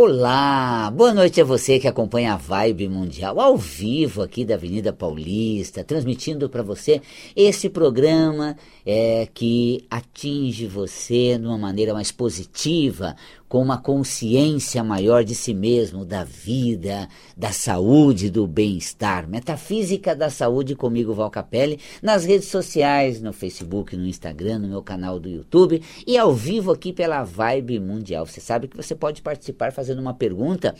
Olá, 0.00 0.92
boa 0.92 1.12
noite 1.12 1.40
a 1.40 1.44
você 1.44 1.80
que 1.80 1.88
acompanha 1.88 2.34
a 2.34 2.36
Vibe 2.36 2.88
Mundial 2.88 3.40
ao 3.40 3.56
vivo 3.56 4.22
aqui 4.22 4.44
da 4.44 4.54
Avenida 4.54 4.92
Paulista, 4.92 5.82
transmitindo 5.82 6.48
para 6.48 6.62
você 6.62 7.02
esse 7.34 7.68
programa 7.68 8.56
é, 8.86 9.26
que 9.34 9.84
atinge 9.90 10.68
você 10.68 11.36
de 11.36 11.44
uma 11.44 11.58
maneira 11.58 11.92
mais 11.92 12.12
positiva, 12.12 13.16
com 13.48 13.62
uma 13.62 13.78
consciência 13.78 14.84
maior 14.84 15.24
de 15.24 15.34
si 15.34 15.54
mesmo, 15.54 16.04
da 16.04 16.22
vida, 16.22 17.08
da 17.36 17.50
saúde, 17.50 18.30
do 18.30 18.46
bem-estar. 18.46 19.26
Metafísica 19.26 20.14
da 20.14 20.28
Saúde 20.28 20.74
comigo, 20.74 21.14
Val 21.14 21.30
Capelli, 21.30 21.80
nas 22.02 22.24
redes 22.24 22.48
sociais, 22.48 23.22
no 23.22 23.32
Facebook, 23.32 23.96
no 23.96 24.06
Instagram, 24.06 24.58
no 24.58 24.68
meu 24.68 24.82
canal 24.82 25.18
do 25.18 25.28
YouTube 25.28 25.82
e 26.06 26.18
ao 26.18 26.34
vivo 26.34 26.72
aqui 26.72 26.92
pela 26.92 27.24
Vibe 27.24 27.80
Mundial. 27.80 28.26
Você 28.26 28.40
sabe 28.40 28.68
que 28.68 28.76
você 28.76 28.94
pode 28.94 29.22
participar 29.22 29.72
fazendo 29.72 30.00
uma 30.00 30.12
pergunta, 30.12 30.74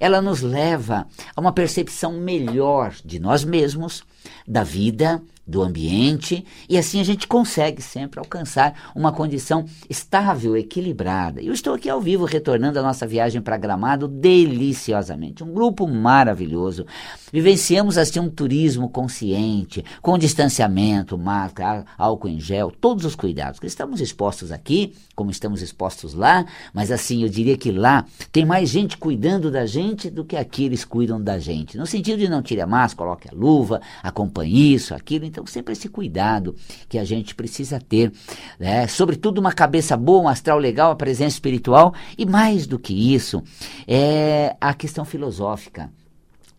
ela 0.00 0.20
nos 0.20 0.40
leva 0.40 1.06
a 1.34 1.40
uma 1.40 1.52
percepção 1.52 2.20
melhor 2.20 2.94
de 3.04 3.18
nós 3.18 3.44
mesmos, 3.44 4.04
da 4.46 4.62
vida, 4.62 5.22
do 5.48 5.62
ambiente, 5.62 6.44
e 6.68 6.76
assim 6.76 7.00
a 7.00 7.04
gente 7.04 7.26
consegue 7.26 7.80
sempre 7.80 8.20
alcançar 8.20 8.92
uma 8.94 9.10
condição 9.10 9.64
estável, 9.88 10.54
equilibrada. 10.54 11.40
Eu 11.40 11.54
estou 11.54 11.72
aqui 11.72 11.88
ao 11.88 12.02
vivo 12.02 12.26
retornando 12.26 12.78
a 12.78 12.82
nossa 12.82 13.06
viagem 13.06 13.40
para 13.40 13.56
Gramado 13.56 14.06
deliciosamente. 14.06 15.42
Um 15.42 15.54
grupo 15.54 15.88
maravilhoso. 15.88 16.84
Vivenciamos 17.32 17.96
assim 17.96 18.20
um 18.20 18.28
turismo 18.28 18.90
consciente, 18.90 19.82
com 20.02 20.18
distanciamento, 20.18 21.16
máscara, 21.16 21.86
álcool 21.96 22.28
em 22.28 22.38
gel, 22.38 22.70
todos 22.70 23.06
os 23.06 23.14
cuidados. 23.14 23.58
Estamos 23.62 24.02
expostos 24.02 24.52
aqui, 24.52 24.92
como 25.14 25.30
estamos 25.30 25.62
expostos 25.62 26.12
lá, 26.12 26.44
mas 26.74 26.92
assim, 26.92 27.22
eu 27.22 27.28
diria 27.28 27.56
que 27.56 27.72
lá 27.72 28.04
tem 28.30 28.44
mais 28.44 28.68
gente 28.68 28.98
cuidando 28.98 29.50
da 29.50 29.64
gente 29.64 30.10
do 30.10 30.26
que 30.26 30.36
aqui 30.36 30.64
eles 30.64 30.84
cuidam 30.84 31.22
da 31.22 31.38
gente. 31.38 31.78
No 31.78 31.86
sentido 31.86 32.18
de 32.18 32.28
não 32.28 32.42
tire 32.42 32.60
a 32.60 32.66
máscara, 32.66 32.98
coloque 32.98 33.28
a 33.28 33.32
luva, 33.34 33.80
acompanhe 34.18 34.74
isso, 34.74 34.94
aquilo. 34.94 35.24
Então, 35.24 35.46
sempre 35.46 35.72
esse 35.72 35.88
cuidado 35.88 36.56
que 36.88 36.98
a 36.98 37.04
gente 37.04 37.34
precisa 37.34 37.80
ter, 37.80 38.12
né? 38.58 38.86
Sobretudo 38.88 39.38
uma 39.38 39.52
cabeça 39.52 39.96
boa, 39.96 40.22
um 40.22 40.28
astral 40.28 40.58
legal, 40.58 40.90
a 40.90 40.96
presença 40.96 41.36
espiritual 41.36 41.94
e 42.16 42.26
mais 42.26 42.66
do 42.66 42.78
que 42.78 43.14
isso, 43.14 43.42
é 43.86 44.56
a 44.60 44.74
questão 44.74 45.04
filosófica 45.04 45.90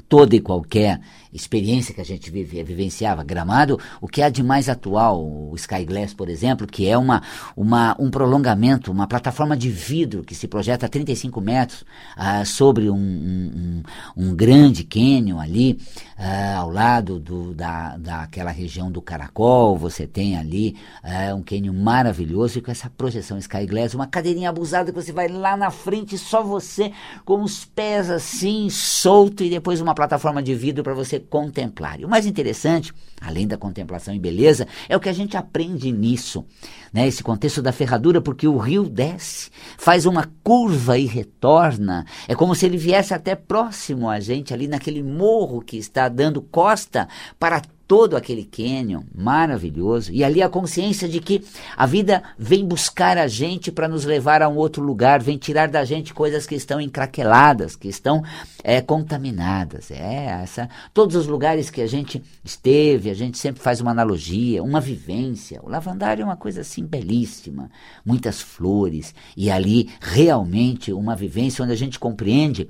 toda 0.07 0.35
e 0.35 0.39
qualquer 0.39 0.99
experiência 1.31 1.93
que 1.93 2.01
a 2.01 2.05
gente 2.05 2.29
vivenciava. 2.31 3.23
Gramado, 3.23 3.79
o 4.01 4.07
que 4.07 4.21
há 4.21 4.29
de 4.29 4.41
mais 4.41 4.67
atual, 4.67 5.21
o 5.23 5.53
Sky 5.55 5.85
Glass, 5.85 6.13
por 6.13 6.29
exemplo, 6.29 6.65
que 6.65 6.87
é 6.87 6.97
uma, 6.97 7.21
uma, 7.55 7.95
um 7.99 8.09
prolongamento, 8.09 8.91
uma 8.91 9.07
plataforma 9.07 9.55
de 9.55 9.69
vidro 9.69 10.23
que 10.23 10.33
se 10.33 10.47
projeta 10.47 10.85
a 10.85 10.89
35 10.89 11.39
metros 11.39 11.85
ah, 12.15 12.43
sobre 12.45 12.89
um, 12.89 12.95
um, 12.95 13.83
um, 14.17 14.35
grande 14.35 14.83
cânion 14.83 15.39
ali, 15.39 15.79
ah, 16.17 16.57
ao 16.57 16.71
lado 16.71 17.19
do, 17.19 17.53
da, 17.53 17.97
daquela 17.97 18.51
região 18.51 18.91
do 18.91 19.01
Caracol, 19.01 19.77
você 19.77 20.07
tem 20.07 20.35
ali 20.35 20.75
ah, 21.03 21.35
um 21.35 21.43
cânion 21.43 21.73
maravilhoso 21.73 22.57
e 22.57 22.61
com 22.61 22.71
essa 22.71 22.89
projeção 22.89 23.37
Sky 23.37 23.65
Glass, 23.67 23.93
uma 23.93 24.07
cadeirinha 24.07 24.49
abusada 24.49 24.91
que 24.91 25.01
você 25.01 25.11
vai 25.11 25.27
lá 25.27 25.55
na 25.55 25.69
frente, 25.69 26.17
só 26.17 26.41
você 26.41 26.91
com 27.23 27.43
os 27.43 27.65
pés 27.65 28.09
assim, 28.09 28.69
solto 28.69 29.43
e 29.43 29.49
depois 29.49 29.79
uma 29.79 29.93
plataforma 29.93 30.41
de 30.41 30.55
vidro 30.55 30.83
para 30.83 30.93
você 30.93 31.18
contemplar. 31.19 31.99
E 31.99 32.05
o 32.05 32.09
mais 32.09 32.25
interessante, 32.25 32.93
além 33.21 33.47
da 33.47 33.57
contemplação 33.57 34.13
e 34.13 34.19
beleza, 34.19 34.67
é 34.87 34.95
o 34.95 34.99
que 34.99 35.09
a 35.09 35.13
gente 35.13 35.35
aprende 35.35 35.91
nisso, 35.91 36.45
né? 36.93 37.07
Esse 37.07 37.23
contexto 37.23 37.61
da 37.61 37.71
ferradura, 37.71 38.21
porque 38.21 38.47
o 38.47 38.57
rio 38.57 38.89
desce, 38.89 39.49
faz 39.77 40.05
uma 40.05 40.29
curva 40.43 40.97
e 40.97 41.05
retorna. 41.05 42.05
É 42.27 42.35
como 42.35 42.55
se 42.55 42.65
ele 42.65 42.77
viesse 42.77 43.13
até 43.13 43.35
próximo 43.35 44.09
a 44.09 44.19
gente, 44.19 44.53
ali 44.53 44.67
naquele 44.67 45.03
morro 45.03 45.61
que 45.61 45.77
está 45.77 46.09
dando 46.09 46.41
costa 46.41 47.07
para 47.39 47.61
todo 47.89 48.15
aquele 48.15 48.43
cânion 48.43 49.01
maravilhoso 49.15 50.11
e 50.13 50.23
ali 50.23 50.43
a 50.43 50.47
consciência 50.47 51.09
de 51.09 51.19
que 51.19 51.43
a 51.75 51.87
vida 51.87 52.21
vem 52.37 52.63
buscar 52.63 53.17
a 53.17 53.27
gente 53.27 53.71
para 53.71 53.87
nos 53.87 54.05
levar 54.05 54.43
a 54.43 54.47
um 54.47 54.57
outro 54.57 54.83
lugar, 54.83 55.23
vem 55.23 55.39
tirar 55.39 55.67
da 55.67 55.83
gente 55.83 56.13
coisas 56.13 56.45
que 56.45 56.53
estão 56.53 56.79
encraqueladas, 56.79 57.75
que 57.75 57.87
estão 57.87 58.23
é, 58.63 58.79
contaminadas. 58.79 59.89
É 59.89 60.25
essa, 60.43 60.69
todos 60.93 61.15
os 61.15 61.25
lugares 61.25 61.71
que 61.71 61.81
a 61.81 61.87
gente 61.87 62.21
esteve, 62.45 63.09
a 63.09 63.15
gente 63.15 63.39
sempre 63.39 63.59
faz 63.59 63.81
uma 63.81 63.89
analogia, 63.89 64.61
uma 64.61 64.79
vivência. 64.79 65.59
O 65.63 65.67
lavandário 65.67 66.21
é 66.21 66.25
uma 66.25 66.37
coisa 66.37 66.61
assim 66.61 66.85
belíssima, 66.85 67.71
muitas 68.05 68.39
flores 68.39 69.15
e 69.35 69.49
ali 69.49 69.89
realmente 69.99 70.93
uma 70.93 71.15
vivência 71.15 71.63
onde 71.63 71.73
a 71.73 71.77
gente 71.77 71.97
compreende 71.97 72.69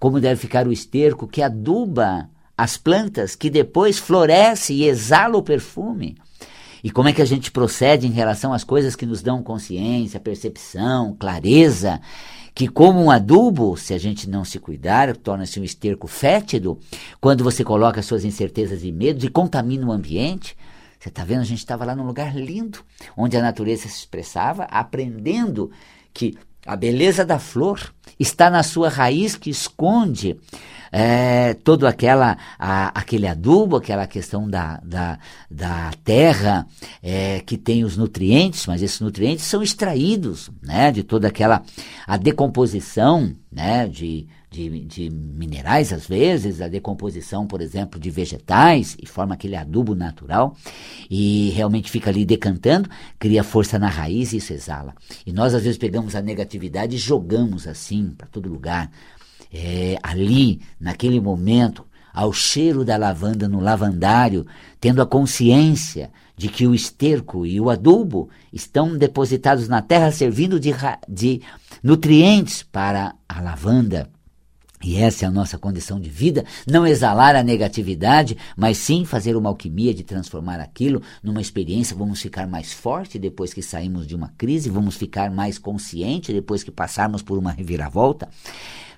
como 0.00 0.20
deve 0.20 0.40
ficar 0.40 0.66
o 0.66 0.72
esterco 0.72 1.28
que 1.28 1.40
aduba 1.40 2.28
as 2.56 2.76
plantas 2.76 3.36
que 3.36 3.50
depois 3.50 3.98
florescem 3.98 4.76
e 4.76 4.88
exalam 4.88 5.38
o 5.38 5.42
perfume. 5.42 6.16
E 6.82 6.90
como 6.90 7.08
é 7.08 7.12
que 7.12 7.22
a 7.22 7.26
gente 7.26 7.50
procede 7.50 8.06
em 8.06 8.12
relação 8.12 8.52
às 8.52 8.62
coisas 8.62 8.94
que 8.94 9.04
nos 9.04 9.20
dão 9.20 9.42
consciência, 9.42 10.20
percepção, 10.20 11.16
clareza, 11.18 12.00
que 12.54 12.68
como 12.68 13.02
um 13.02 13.10
adubo, 13.10 13.76
se 13.76 13.92
a 13.92 13.98
gente 13.98 14.30
não 14.30 14.44
se 14.44 14.58
cuidar, 14.58 15.14
torna-se 15.16 15.60
um 15.60 15.64
esterco 15.64 16.06
fétido, 16.06 16.78
quando 17.20 17.44
você 17.44 17.62
coloca 17.62 18.02
suas 18.02 18.24
incertezas 18.24 18.82
e 18.82 18.92
medos 18.92 19.24
e 19.24 19.28
contamina 19.28 19.86
o 19.86 19.92
ambiente. 19.92 20.56
Você 20.98 21.10
está 21.10 21.24
vendo, 21.24 21.40
a 21.40 21.44
gente 21.44 21.58
estava 21.58 21.84
lá 21.84 21.94
num 21.94 22.06
lugar 22.06 22.34
lindo, 22.34 22.78
onde 23.16 23.36
a 23.36 23.42
natureza 23.42 23.82
se 23.82 23.98
expressava, 23.98 24.64
aprendendo 24.64 25.70
que 26.14 26.38
a 26.66 26.76
beleza 26.76 27.24
da 27.24 27.38
flor 27.38 27.80
está 28.18 28.50
na 28.50 28.62
sua 28.62 28.88
raiz 28.88 29.36
que 29.36 29.50
esconde 29.50 30.36
é, 30.90 31.54
todo 31.54 31.86
aquela, 31.86 32.38
a, 32.58 32.88
aquele 32.98 33.26
adubo, 33.26 33.76
aquela 33.76 34.06
questão 34.06 34.48
da, 34.48 34.80
da, 34.82 35.18
da 35.50 35.90
terra 36.04 36.66
é, 37.02 37.40
que 37.40 37.56
tem 37.56 37.84
os 37.84 37.96
nutrientes, 37.96 38.66
mas 38.66 38.82
esses 38.82 39.00
nutrientes 39.00 39.44
são 39.44 39.62
extraídos 39.62 40.50
né, 40.62 40.90
de 40.90 41.02
toda 41.02 41.28
aquela 41.28 41.62
a 42.06 42.16
decomposição 42.16 43.32
né, 43.52 43.86
de, 43.86 44.26
de, 44.56 44.80
de, 44.80 45.10
minerais, 45.10 45.92
às 45.92 46.06
vezes, 46.06 46.62
a 46.62 46.68
decomposição, 46.68 47.46
por 47.46 47.60
exemplo, 47.60 48.00
de 48.00 48.10
vegetais, 48.10 48.96
e 49.00 49.06
forma 49.06 49.34
aquele 49.34 49.54
adubo 49.54 49.94
natural, 49.94 50.56
e 51.10 51.50
realmente 51.50 51.90
fica 51.90 52.08
ali 52.08 52.24
decantando, 52.24 52.88
cria 53.18 53.44
força 53.44 53.78
na 53.78 53.88
raiz 53.88 54.32
e 54.32 54.38
isso 54.38 54.52
exala. 54.52 54.94
E 55.26 55.32
nós, 55.32 55.54
às 55.54 55.62
vezes, 55.62 55.76
pegamos 55.76 56.16
a 56.16 56.22
negatividade 56.22 56.96
e 56.96 56.98
jogamos 56.98 57.68
assim 57.68 58.14
para 58.16 58.26
todo 58.26 58.48
lugar, 58.48 58.90
é, 59.52 59.98
ali, 60.02 60.60
naquele 60.80 61.20
momento, 61.20 61.84
ao 62.12 62.32
cheiro 62.32 62.82
da 62.82 62.96
lavanda 62.96 63.46
no 63.46 63.60
lavandário, 63.60 64.46
tendo 64.80 65.02
a 65.02 65.06
consciência 65.06 66.10
de 66.34 66.48
que 66.48 66.66
o 66.66 66.74
esterco 66.74 67.44
e 67.44 67.60
o 67.60 67.68
adubo 67.68 68.30
estão 68.50 68.96
depositados 68.96 69.68
na 69.68 69.82
terra, 69.82 70.10
servindo 70.10 70.58
de, 70.58 70.72
de 71.06 71.42
nutrientes 71.82 72.62
para 72.62 73.14
a 73.28 73.40
lavanda. 73.40 74.15
E 74.86 74.98
essa 74.98 75.24
é 75.24 75.28
a 75.28 75.32
nossa 75.32 75.58
condição 75.58 75.98
de 75.98 76.08
vida, 76.08 76.44
não 76.64 76.86
exalar 76.86 77.34
a 77.34 77.42
negatividade, 77.42 78.36
mas 78.56 78.78
sim 78.78 79.04
fazer 79.04 79.34
uma 79.34 79.48
alquimia 79.48 79.92
de 79.92 80.04
transformar 80.04 80.60
aquilo 80.60 81.02
numa 81.24 81.40
experiência. 81.40 81.96
Vamos 81.96 82.22
ficar 82.22 82.46
mais 82.46 82.72
forte 82.72 83.18
depois 83.18 83.52
que 83.52 83.62
saímos 83.62 84.06
de 84.06 84.14
uma 84.14 84.32
crise, 84.38 84.70
vamos 84.70 84.94
ficar 84.94 85.28
mais 85.28 85.58
consciente 85.58 86.32
depois 86.32 86.62
que 86.62 86.70
passarmos 86.70 87.20
por 87.20 87.36
uma 87.36 87.50
reviravolta. 87.50 88.28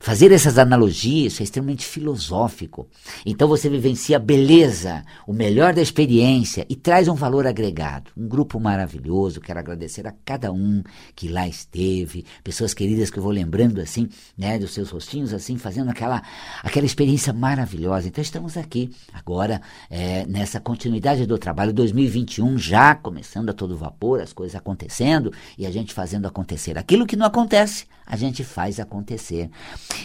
Fazer 0.01 0.31
essas 0.33 0.59
analogias 0.59 1.41
é 1.41 1.45
extremamente 1.45 1.85
filosófico. 1.85 2.89
Então 3.27 3.49
você 3.49 3.69
vivencia 3.69 4.17
a 4.17 4.21
beleza, 4.21 5.05
o 5.27 5.33
melhor 5.33 5.75
da 5.75 5.83
experiência 5.83 6.65
e 6.69 6.77
traz 6.77 7.09
um 7.09 7.15
valor 7.15 7.47
agregado. 7.47 8.11
Um 8.17 8.29
grupo 8.29 8.61
maravilhoso, 8.61 9.41
quero 9.41 9.59
agradecer 9.59 10.07
a 10.07 10.15
cada 10.25 10.53
um 10.53 10.83
que 11.15 11.29
lá 11.29 11.49
esteve, 11.49 12.25
pessoas 12.45 12.73
queridas 12.73 13.11
que 13.11 13.19
eu 13.19 13.23
vou 13.23 13.33
lembrando 13.33 13.81
assim, 13.81 14.09
né, 14.37 14.59
dos 14.59 14.73
seus 14.73 14.91
rostinhos 14.91 15.35
assim, 15.35 15.57
fazendo 15.57 15.91
aquela, 15.91 16.23
aquela 16.63 16.87
experiência 16.87 17.33
maravilhosa. 17.33 18.09
Então 18.09 18.23
estamos 18.23 18.57
aqui 18.57 18.91
agora 19.13 19.61
é, 19.91 20.25
nessa 20.27 20.61
continuidade 20.61 21.27
do 21.27 21.39
trabalho 21.39 21.73
2021 21.73 22.57
já 22.59 22.95
começando 22.95 23.51
a 23.51 23.53
todo 23.53 23.77
vapor, 23.77 24.21
as 24.21 24.33
coisas 24.33 24.55
acontecendo 24.55 25.33
e 25.57 25.67
a 25.67 25.71
gente 25.71 25.93
fazendo 25.93 26.27
acontecer. 26.27 26.79
Aquilo 26.79 27.07
que 27.07 27.17
não 27.17 27.27
acontece, 27.27 27.87
a 28.07 28.17
gente 28.17 28.43
faz 28.43 28.81
acontecer. 28.81 29.51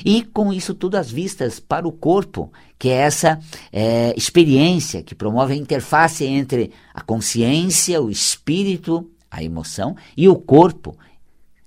E 0.06 0.24
com 0.24 0.52
isso 0.52 0.74
tudo 0.74 0.96
as 0.96 1.12
vistas 1.12 1.60
para 1.60 1.88
o 1.88 1.92
corpo, 1.92 2.52
que 2.78 2.90
é 2.90 2.94
essa 2.94 3.40
é, 3.72 4.14
experiência 4.18 5.04
que 5.04 5.16
promove 5.16 5.54
a 5.54 5.58
interface 5.58 6.26
entre 6.26 6.72
a 6.94 7.02
consciência, 7.02 8.02
o 8.02 8.10
espírito, 8.10 9.10
a 9.30 9.44
emoção 9.44 9.96
e 10.16 10.28
o 10.30 10.36
corpo, 10.36 10.96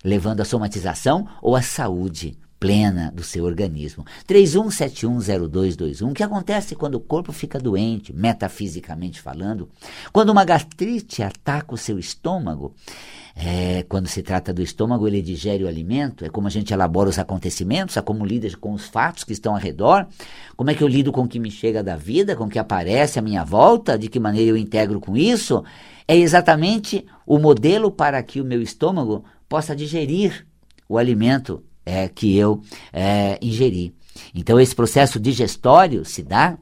levando 0.05 0.41
a 0.41 0.45
somatização 0.45 1.27
ou 1.43 1.57
a 1.57 1.63
saúde 1.63 2.39
plena 2.59 3.13
do 3.15 3.23
seu 3.23 3.45
organismo. 3.45 4.05
31710221. 4.27 6.11
O 6.11 6.15
que 6.15 6.23
acontece 6.23 6.75
quando 6.75 6.95
o 6.95 7.01
corpo 7.01 7.33
fica 7.33 7.59
doente, 7.59 8.13
metafisicamente 8.13 9.21
falando? 9.21 9.69
Quando 10.13 10.31
uma 10.31 10.45
gastrite 10.45 11.23
ataca 11.23 11.75
o 11.75 11.79
seu 11.79 11.99
estômago, 11.99 12.75
é, 13.39 13.85
quando 13.87 14.07
se 14.07 14.23
trata 14.23 14.51
do 14.51 14.63
estômago, 14.63 15.07
ele 15.07 15.21
digere 15.21 15.63
o 15.63 15.69
alimento, 15.69 16.25
é 16.25 16.31
como 16.31 16.47
a 16.47 16.51
gente 16.51 16.73
elabora 16.73 17.11
os 17.11 17.19
acontecimentos, 17.19 17.95
é 17.99 18.01
como 18.01 18.25
lida 18.25 18.49
com 18.59 18.73
os 18.73 18.87
fatos 18.87 19.25
que 19.25 19.35
estão 19.35 19.53
ao 19.53 19.61
redor, 19.61 20.07
como 20.57 20.71
é 20.71 20.75
que 20.75 20.83
eu 20.83 20.89
lido 20.89 21.13
com 21.13 21.25
o 21.25 21.29
que 21.29 21.39
me 21.39 21.51
chega 21.51 21.83
da 21.83 21.97
vida, 21.97 22.35
com 22.35 22.45
o 22.45 22.49
que 22.49 22.59
aparece 22.59 23.19
à 23.19 23.23
minha 23.23 23.45
volta, 23.45 23.99
de 23.99 24.09
que 24.09 24.19
maneira 24.19 24.51
eu 24.51 24.57
integro 24.57 24.99
com 25.01 25.15
isso. 25.15 25.63
É 26.09 26.17
exatamente 26.17 27.05
o 27.27 27.39
modelo 27.39 27.91
para 27.91 28.23
que 28.23 28.41
o 28.41 28.45
meu 28.45 28.63
estômago 28.63 29.23
possa 29.47 29.77
digerir 29.77 30.47
o 30.89 30.97
alimento 30.97 31.63
é, 31.85 32.09
que 32.09 32.35
eu 32.35 32.63
é, 32.91 33.39
ingeri. 33.43 33.95
Então, 34.35 34.59
esse 34.59 34.75
processo 34.75 35.21
digestório 35.21 36.07
se 36.07 36.23
dá 36.23 36.57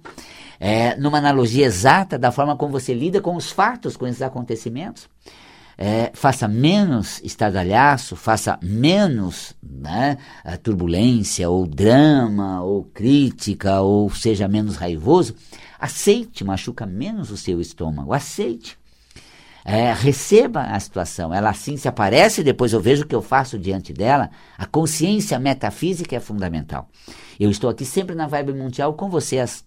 é, 0.59 0.97
numa 0.97 1.19
analogia 1.19 1.67
exata 1.67 2.19
da 2.19 2.33
forma 2.33 2.57
como 2.57 2.73
você 2.73 2.93
lida 2.93 3.21
com 3.21 3.37
os 3.37 3.53
fatos, 3.53 3.97
com 3.97 4.09
esses 4.09 4.23
acontecimentos. 4.23 5.09
É, 5.77 6.11
faça 6.15 6.47
menos 6.47 7.21
estardalhaço, 7.23 8.15
faça 8.17 8.59
menos 8.63 9.55
né, 9.63 10.19
turbulência, 10.63 11.49
ou 11.51 11.67
drama, 11.67 12.63
ou 12.63 12.85
crítica, 12.85 13.81
ou 13.81 14.09
seja 14.11 14.47
menos 14.47 14.77
raivoso. 14.77 15.35
Aceite, 15.79 16.45
machuca 16.45 16.87
menos 16.87 17.31
o 17.31 17.37
seu 17.37 17.61
estômago. 17.61 18.13
Aceite. 18.13 18.79
É, 19.67 19.95
receba 19.95 20.61
a 20.61 20.79
situação, 20.79 21.33
ela 21.33 21.49
assim 21.49 21.79
se 21.79 21.89
aparece, 21.89 22.43
depois 22.43 22.75
eu 22.75 22.81
vejo 22.81 23.05
o 23.05 23.07
que 23.07 23.15
eu 23.15 23.23
faço 23.23 23.59
diante 23.59 23.95
dela. 23.95 24.31
A 24.59 24.67
consciência 24.67 25.39
metafísica 25.39 26.15
é 26.15 26.21
fundamental. 26.21 26.89
Eu 27.41 27.51
estou 27.51 27.71
aqui 27.71 27.85
sempre 27.85 28.15
na 28.15 28.27
Vibe 28.27 28.53
Mundial 28.53 28.93
com 28.93 29.09
você 29.09 29.39
às 29.39 29.65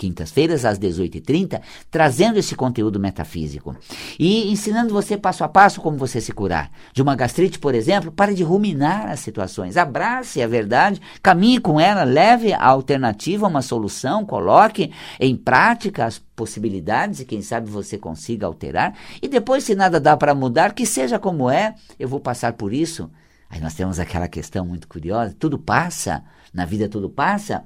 quintas-feiras, 0.00 0.64
às 0.64 0.78
18h30, 0.78 1.60
trazendo 1.90 2.38
esse 2.38 2.54
conteúdo 2.56 2.98
metafísico 2.98 3.76
e 4.18 4.50
ensinando 4.50 4.94
você 4.94 5.18
passo 5.18 5.44
a 5.44 5.48
passo 5.48 5.82
como 5.82 5.98
você 5.98 6.22
se 6.22 6.32
curar. 6.32 6.70
De 6.94 7.02
uma 7.02 7.14
gastrite, 7.14 7.58
por 7.58 7.74
exemplo, 7.74 8.10
pare 8.10 8.34
de 8.34 8.42
ruminar 8.42 9.10
as 9.10 9.20
situações, 9.20 9.76
abrace 9.76 10.42
a 10.42 10.46
verdade, 10.46 11.02
caminhe 11.22 11.60
com 11.60 11.78
ela, 11.78 12.02
leve 12.02 12.54
a 12.54 12.64
alternativa, 12.64 13.46
uma 13.46 13.60
solução, 13.60 14.24
coloque 14.24 14.90
em 15.20 15.36
prática 15.36 16.06
as 16.06 16.18
possibilidades 16.18 17.20
e 17.20 17.26
quem 17.26 17.42
sabe 17.42 17.68
você 17.68 17.98
consiga 17.98 18.46
alterar. 18.46 18.94
E 19.20 19.28
depois, 19.28 19.64
se 19.64 19.74
nada 19.74 20.00
dá 20.00 20.16
para 20.16 20.34
mudar, 20.34 20.72
que 20.72 20.86
seja 20.86 21.18
como 21.18 21.50
é, 21.50 21.74
eu 21.98 22.08
vou 22.08 22.20
passar 22.20 22.54
por 22.54 22.72
isso. 22.72 23.10
Aí 23.50 23.60
nós 23.60 23.74
temos 23.74 24.00
aquela 24.00 24.28
questão 24.28 24.64
muito 24.64 24.88
curiosa: 24.88 25.36
tudo 25.38 25.58
passa, 25.58 26.24
na 26.54 26.64
vida 26.64 26.88
tudo 26.88 27.10
passa. 27.10 27.64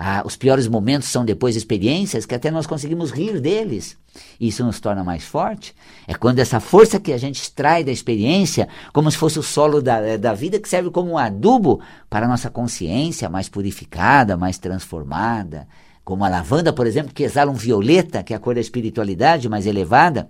Ah, 0.00 0.22
os 0.24 0.36
piores 0.36 0.68
momentos 0.68 1.08
são 1.08 1.24
depois 1.24 1.56
experiências 1.56 2.24
que 2.24 2.32
até 2.32 2.52
nós 2.52 2.68
conseguimos 2.68 3.10
rir 3.10 3.40
deles. 3.40 3.96
Isso 4.40 4.64
nos 4.64 4.78
torna 4.78 5.02
mais 5.02 5.24
forte. 5.24 5.74
É 6.06 6.14
quando 6.14 6.38
essa 6.38 6.60
força 6.60 7.00
que 7.00 7.12
a 7.12 7.18
gente 7.18 7.42
extrai 7.42 7.82
da 7.82 7.90
experiência, 7.90 8.68
como 8.92 9.10
se 9.10 9.16
fosse 9.16 9.40
o 9.40 9.42
solo 9.42 9.82
da, 9.82 9.98
eh, 9.98 10.16
da 10.16 10.34
vida, 10.34 10.60
que 10.60 10.68
serve 10.68 10.88
como 10.90 11.10
um 11.10 11.18
adubo 11.18 11.80
para 12.08 12.26
a 12.26 12.28
nossa 12.28 12.48
consciência 12.48 13.28
mais 13.28 13.48
purificada, 13.48 14.36
mais 14.36 14.56
transformada. 14.56 15.66
Como 16.04 16.24
a 16.24 16.28
lavanda, 16.28 16.72
por 16.72 16.86
exemplo, 16.86 17.12
que 17.12 17.24
exala 17.24 17.50
um 17.50 17.54
violeta, 17.54 18.22
que 18.22 18.32
é 18.32 18.36
a 18.36 18.38
cor 18.38 18.54
da 18.54 18.60
espiritualidade 18.60 19.48
mais 19.48 19.66
elevada. 19.66 20.28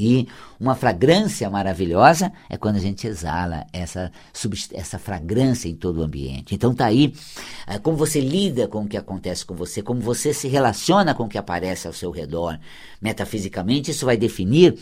E 0.00 0.26
uma 0.58 0.74
fragrância 0.74 1.50
maravilhosa 1.50 2.32
é 2.48 2.56
quando 2.56 2.76
a 2.76 2.80
gente 2.80 3.06
exala 3.06 3.66
essa, 3.70 4.10
essa 4.72 4.98
fragrância 4.98 5.68
em 5.68 5.74
todo 5.74 5.98
o 5.98 6.02
ambiente. 6.02 6.54
Então 6.54 6.74
tá 6.74 6.86
aí 6.86 7.12
é, 7.66 7.78
como 7.78 7.98
você 7.98 8.18
lida 8.18 8.66
com 8.66 8.84
o 8.84 8.88
que 8.88 8.96
acontece 8.96 9.44
com 9.44 9.54
você, 9.54 9.82
como 9.82 10.00
você 10.00 10.32
se 10.32 10.48
relaciona 10.48 11.14
com 11.14 11.24
o 11.24 11.28
que 11.28 11.36
aparece 11.36 11.86
ao 11.86 11.92
seu 11.92 12.10
redor. 12.10 12.58
Metafisicamente, 12.98 13.90
isso 13.90 14.06
vai 14.06 14.16
definir 14.16 14.78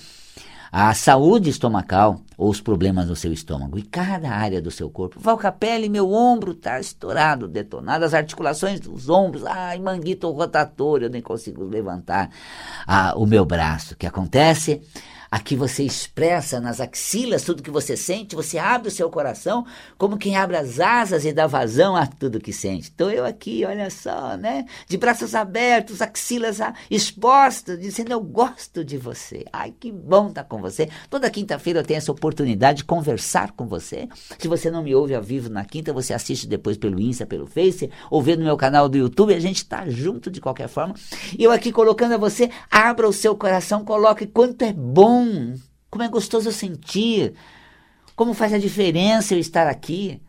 a 0.70 0.93
saúde 0.94 1.50
estomacal 1.50 2.20
ou 2.37 2.50
os 2.50 2.61
problemas 2.61 3.09
no 3.09 3.17
seu 3.17 3.32
estômago. 3.32 3.79
E 3.79 3.82
cada 3.82 4.31
área 4.31 4.61
do 4.61 4.70
seu 4.70 4.88
corpo. 4.88 5.19
Valcapelli, 5.20 5.88
meu 5.88 6.12
ombro 6.12 6.53
está 6.53 6.79
estourado, 6.79 7.49
detonado, 7.49 8.05
as 8.05 8.15
articulações 8.15 8.81
dos 8.81 9.09
ombros, 9.09 9.44
ai, 9.44 9.79
manguito 9.79 10.31
rotatório, 10.31 11.06
eu 11.06 11.11
nem 11.11 11.23
consigo 11.23 11.65
levantar 11.65 12.31
ah, 12.87 13.15
o 13.17 13.26
meu 13.26 13.44
braço. 13.44 13.94
O 13.94 13.97
que 13.97 14.06
acontece? 14.06 14.81
Aqui 15.31 15.55
você 15.55 15.83
expressa 15.83 16.61
nas 16.61 16.81
axilas 16.81 17.43
tudo 17.43 17.63
que 17.63 17.71
você 17.71 17.97
sente, 17.97 18.35
você 18.35 18.59
abre 18.59 18.89
o 18.89 18.91
seu 18.91 19.11
coração 19.11 19.67
como 19.99 20.17
quem 20.17 20.37
abre 20.37 20.57
as 20.57 20.81
asas 20.81 21.25
e 21.25 21.33
dá 21.33 21.47
vazão 21.47 21.95
a 21.95 22.07
tudo 22.07 22.41
que 22.41 22.53
sente. 22.53 22.91
Então 22.95 23.11
eu 23.11 23.25
aqui, 23.25 23.65
olha 23.65 23.91
só, 23.91 24.37
né? 24.37 24.65
De 24.87 24.97
braços 24.97 25.35
abertos, 25.35 26.01
axilas 26.01 26.59
expostas, 26.91 27.79
dizendo 27.79 28.13
eu 28.13 28.21
gosto 28.21 28.85
de 28.85 28.97
você. 28.97 29.45
Ai, 29.53 29.75
que 29.79 29.93
bom 29.93 30.29
estar 30.29 30.45
com 30.45 30.61
você. 30.61 30.89
Toda 31.11 31.31
quinta-feira 31.31 31.81
eu 31.81 31.85
tenho 31.85 31.99
essa 31.99 32.13
oportunidade 32.13 32.79
de 32.79 32.85
conversar 32.85 33.53
com 33.53 33.67
você. 33.67 34.09
Se 34.39 34.49
você 34.49 34.71
não 34.71 34.83
me 34.83 34.95
ouve 34.95 35.15
ao 35.15 35.23
vivo 35.23 35.49
na 35.49 35.65
quinta, 35.65 35.93
você 35.93 36.15
assiste 36.15 36.47
depois 36.47 36.77
pelo 36.77 37.01
Insta, 37.01 37.27
pelo 37.27 37.47
Face, 37.47 37.91
ou 38.11 38.23
vê 38.23 38.37
no 38.37 38.45
meu 38.45 38.57
canal 38.57 38.89
do 38.89 38.97
YouTube, 38.97 39.35
a 39.35 39.41
gente 39.41 39.57
está 39.57 39.89
junto 39.89 40.31
de 40.31 40.41
qualquer 40.41 40.69
forma. 40.69 40.95
E 41.37 41.45
eu 41.45 41.51
aqui 41.51 41.73
colocando 41.73 42.15
a 42.15 42.19
você, 42.19 42.51
abra 42.71 43.09
o 43.09 43.13
seu 43.13 43.37
coração, 43.37 43.85
coloque 43.85 44.27
quanto 44.27 44.63
é 44.63 44.73
bom 44.73 45.18
bom, 45.19 45.55
como 45.91 46.05
é 46.05 46.09
gostoso 46.09 46.53
sentir, 46.53 47.35
como 48.15 48.35
faz 48.35 48.53
a 48.53 48.59
diferença 48.59 49.35
eu 49.35 49.41
estar 49.41 49.67
aqui. 49.67 50.20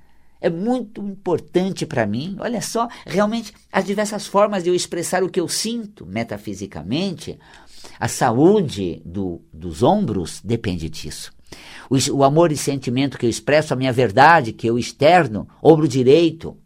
É 0.41 0.49
muito 0.49 1.01
importante 1.01 1.85
para 1.85 2.05
mim. 2.05 2.37
Olha 2.39 2.61
só, 2.61 2.87
realmente 3.05 3.53
as 3.71 3.83
diversas 3.83 4.25
formas 4.25 4.63
de 4.63 4.69
eu 4.69 4.75
expressar 4.75 5.21
o 5.21 5.29
que 5.29 5.39
eu 5.39 5.49
sinto 5.49 6.05
metafisicamente. 6.05 7.37
A 7.99 8.07
saúde 8.07 9.01
do, 9.05 9.41
dos 9.53 9.83
ombros 9.83 10.41
depende 10.41 10.89
disso. 10.89 11.33
O, 11.89 11.97
o, 12.13 12.23
amor 12.23 12.51
e 12.51 12.57
sentimento 12.57 13.17
que 13.17 13.25
eu 13.25 13.29
expresso, 13.29 13.73
a 13.73 13.77
minha 13.77 13.91
verdade, 13.91 14.53
que 14.53 14.67
eu 14.67 14.79
externo, 14.79 15.47
ombro 15.61 15.87
direito. 15.87 16.57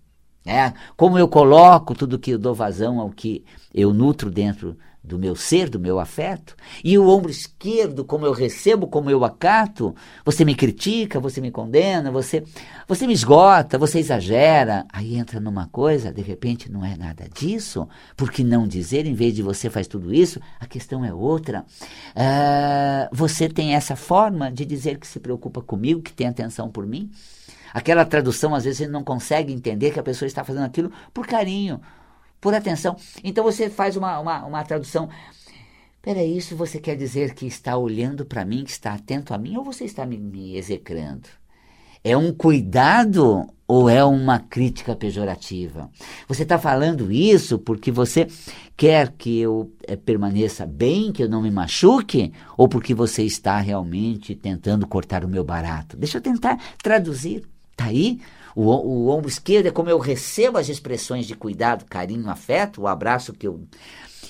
É, 0.45 0.73
como 0.95 1.17
eu 1.17 1.27
coloco 1.27 1.95
tudo 1.95 2.19
que 2.19 2.31
eu 2.31 2.37
dou 2.37 2.53
vazão 2.53 2.99
ao 2.99 3.09
que 3.09 3.43
eu 3.73 3.93
nutro 3.93 4.29
dentro 4.29 4.77
do 5.03 5.19
meu 5.19 5.35
ser, 5.35 5.69
do 5.69 5.79
meu 5.79 5.99
afeto, 5.99 6.55
e 6.83 6.97
o 6.97 7.07
ombro 7.09 7.29
esquerdo, 7.29 8.05
como 8.05 8.25
eu 8.25 8.31
recebo, 8.31 8.87
como 8.87 9.09
eu 9.09 9.25
acato, 9.25 9.93
você 10.23 10.45
me 10.45 10.55
critica, 10.55 11.19
você 11.19 11.41
me 11.41 11.51
condena, 11.51 12.09
você, 12.09 12.43
você 12.87 13.05
me 13.05 13.13
esgota, 13.13 13.77
você 13.77 13.99
exagera. 13.99 14.85
Aí 14.91 15.15
entra 15.15 15.39
numa 15.41 15.67
coisa, 15.67 16.13
de 16.13 16.21
repente 16.21 16.71
não 16.71 16.85
é 16.85 16.95
nada 16.95 17.27
disso, 17.27 17.87
por 18.15 18.31
que 18.31 18.43
não 18.43 18.65
dizer, 18.65 19.05
em 19.05 19.13
vez 19.13 19.35
de 19.35 19.43
você 19.43 19.69
faz 19.69 19.87
tudo 19.87 20.13
isso, 20.13 20.39
a 20.59 20.65
questão 20.65 21.03
é 21.03 21.13
outra. 21.13 21.65
Uh, 22.15 23.09
você 23.11 23.49
tem 23.49 23.75
essa 23.75 23.95
forma 23.95 24.49
de 24.49 24.65
dizer 24.65 24.97
que 24.97 25.07
se 25.07 25.19
preocupa 25.19 25.61
comigo, 25.61 26.01
que 26.01 26.13
tem 26.13 26.27
atenção 26.27 26.69
por 26.69 26.85
mim. 26.85 27.11
Aquela 27.73 28.05
tradução, 28.05 28.53
às 28.53 28.63
vezes, 28.63 28.79
você 28.79 28.87
não 28.87 29.03
consegue 29.03 29.51
entender 29.51 29.91
que 29.91 29.99
a 29.99 30.03
pessoa 30.03 30.27
está 30.27 30.43
fazendo 30.43 30.65
aquilo 30.65 30.91
por 31.11 31.25
carinho, 31.25 31.81
por 32.43 32.53
atenção. 32.53 32.97
Então 33.23 33.41
você 33.41 33.69
faz 33.69 33.95
uma, 33.95 34.19
uma, 34.19 34.45
uma 34.45 34.63
tradução. 34.65 35.09
Peraí, 36.01 36.37
isso 36.37 36.57
você 36.57 36.77
quer 36.77 36.97
dizer 36.97 37.33
que 37.33 37.47
está 37.47 37.77
olhando 37.77 38.25
para 38.25 38.43
mim, 38.43 38.65
que 38.65 38.71
está 38.71 38.93
atento 38.93 39.33
a 39.33 39.37
mim, 39.37 39.55
ou 39.55 39.63
você 39.63 39.85
está 39.85 40.05
me, 40.05 40.17
me 40.17 40.57
execrando? 40.57 41.29
É 42.03 42.17
um 42.17 42.33
cuidado 42.33 43.47
ou 43.65 43.89
é 43.89 44.03
uma 44.03 44.37
crítica 44.37 44.93
pejorativa? 44.93 45.89
Você 46.27 46.43
está 46.43 46.59
falando 46.59 47.09
isso 47.09 47.57
porque 47.57 47.89
você 47.89 48.27
quer 48.75 49.13
que 49.13 49.39
eu 49.39 49.71
é, 49.87 49.95
permaneça 49.95 50.65
bem, 50.65 51.13
que 51.13 51.23
eu 51.23 51.29
não 51.29 51.41
me 51.41 51.49
machuque, 51.49 52.33
ou 52.57 52.67
porque 52.67 52.93
você 52.93 53.23
está 53.23 53.57
realmente 53.59 54.35
tentando 54.35 54.85
cortar 54.85 55.23
o 55.23 55.29
meu 55.29 55.45
barato? 55.45 55.95
Deixa 55.95 56.17
eu 56.17 56.21
tentar 56.21 56.59
traduzir. 56.83 57.45
Tá 57.77 57.85
aí 57.85 58.19
O, 58.55 58.69
o 58.69 59.09
ombro 59.09 59.29
esquerdo 59.29 59.67
é 59.67 59.71
como 59.71 59.89
eu 59.89 59.97
recebo 59.97 60.57
as 60.57 60.69
expressões 60.69 61.25
de 61.25 61.35
cuidado, 61.35 61.85
carinho, 61.85 62.29
afeto, 62.29 62.81
o 62.81 62.87
abraço 62.87 63.33
que 63.33 63.47
eu 63.47 63.61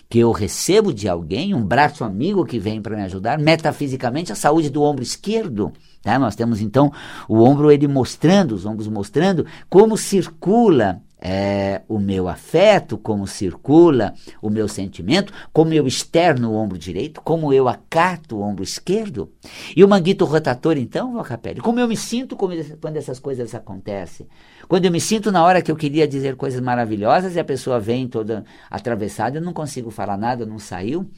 que 0.10 0.20
eu 0.20 0.32
recebo 0.32 0.94
de 0.94 1.10
alguém, 1.10 1.56
um 1.56 1.66
braço 1.66 2.04
amigo 2.04 2.46
que 2.46 2.60
vem 2.60 2.80
para 2.80 2.96
me 2.96 3.02
ajudar, 3.02 3.40
metafisicamente 3.40 4.32
a 4.32 4.36
saúde 4.36 4.70
do 4.70 4.84
ombro 4.84 5.02
esquerdo. 5.02 5.74
Tá? 6.04 6.20
Nós 6.20 6.36
temos 6.36 6.62
então 6.62 6.92
o 7.28 7.40
ombro 7.40 7.72
ele 7.72 7.88
mostrando, 7.88 8.54
os 8.54 8.64
ombros 8.64 8.88
mostrando 8.88 9.44
como 9.68 9.98
circula 9.98 11.02
é, 11.26 11.82
o 11.88 11.98
meu 11.98 12.28
afeto, 12.28 12.98
como 12.98 13.26
circula 13.26 14.14
o 14.42 14.50
meu 14.50 14.68
sentimento, 14.68 15.32
como 15.54 15.74
eu 15.74 15.88
externo 15.88 16.52
o 16.52 16.56
ombro 16.56 16.78
direito, 16.78 17.22
como 17.22 17.54
eu 17.54 17.70
acato 17.70 18.36
o 18.36 18.42
ombro 18.42 18.62
esquerdo. 18.62 19.32
E 19.74 19.86
o 19.86 19.88
manguito 19.88 20.26
rotator, 20.26 20.78
então, 20.78 21.14
Valcapelli, 21.14 21.62
como 21.62 21.80
eu 21.80 21.88
me 21.88 21.96
sinto 21.96 22.36
quando 22.36 22.98
essas 22.98 23.20
coisas 23.20 23.56
acontecem. 23.56 24.28
Quando 24.68 24.84
eu 24.84 24.92
me 24.92 25.00
sinto 25.00 25.32
na 25.32 25.46
hora 25.46 25.62
que 25.62 25.72
eu 25.72 25.78
queria 25.78 26.06
dizer 26.06 26.36
coisas 26.36 26.60
maravilhosas 26.60 27.38
e 27.38 27.40
a 27.40 27.46
pessoa 27.46 27.80
vem 27.80 28.06
toda 28.06 28.44
atravessada, 28.70 29.38
eu 29.38 29.42
não 29.42 29.54
consigo 29.54 29.90
falar 29.90 30.18
nada, 30.18 30.46
não 30.46 30.60
saiu. 30.60 31.10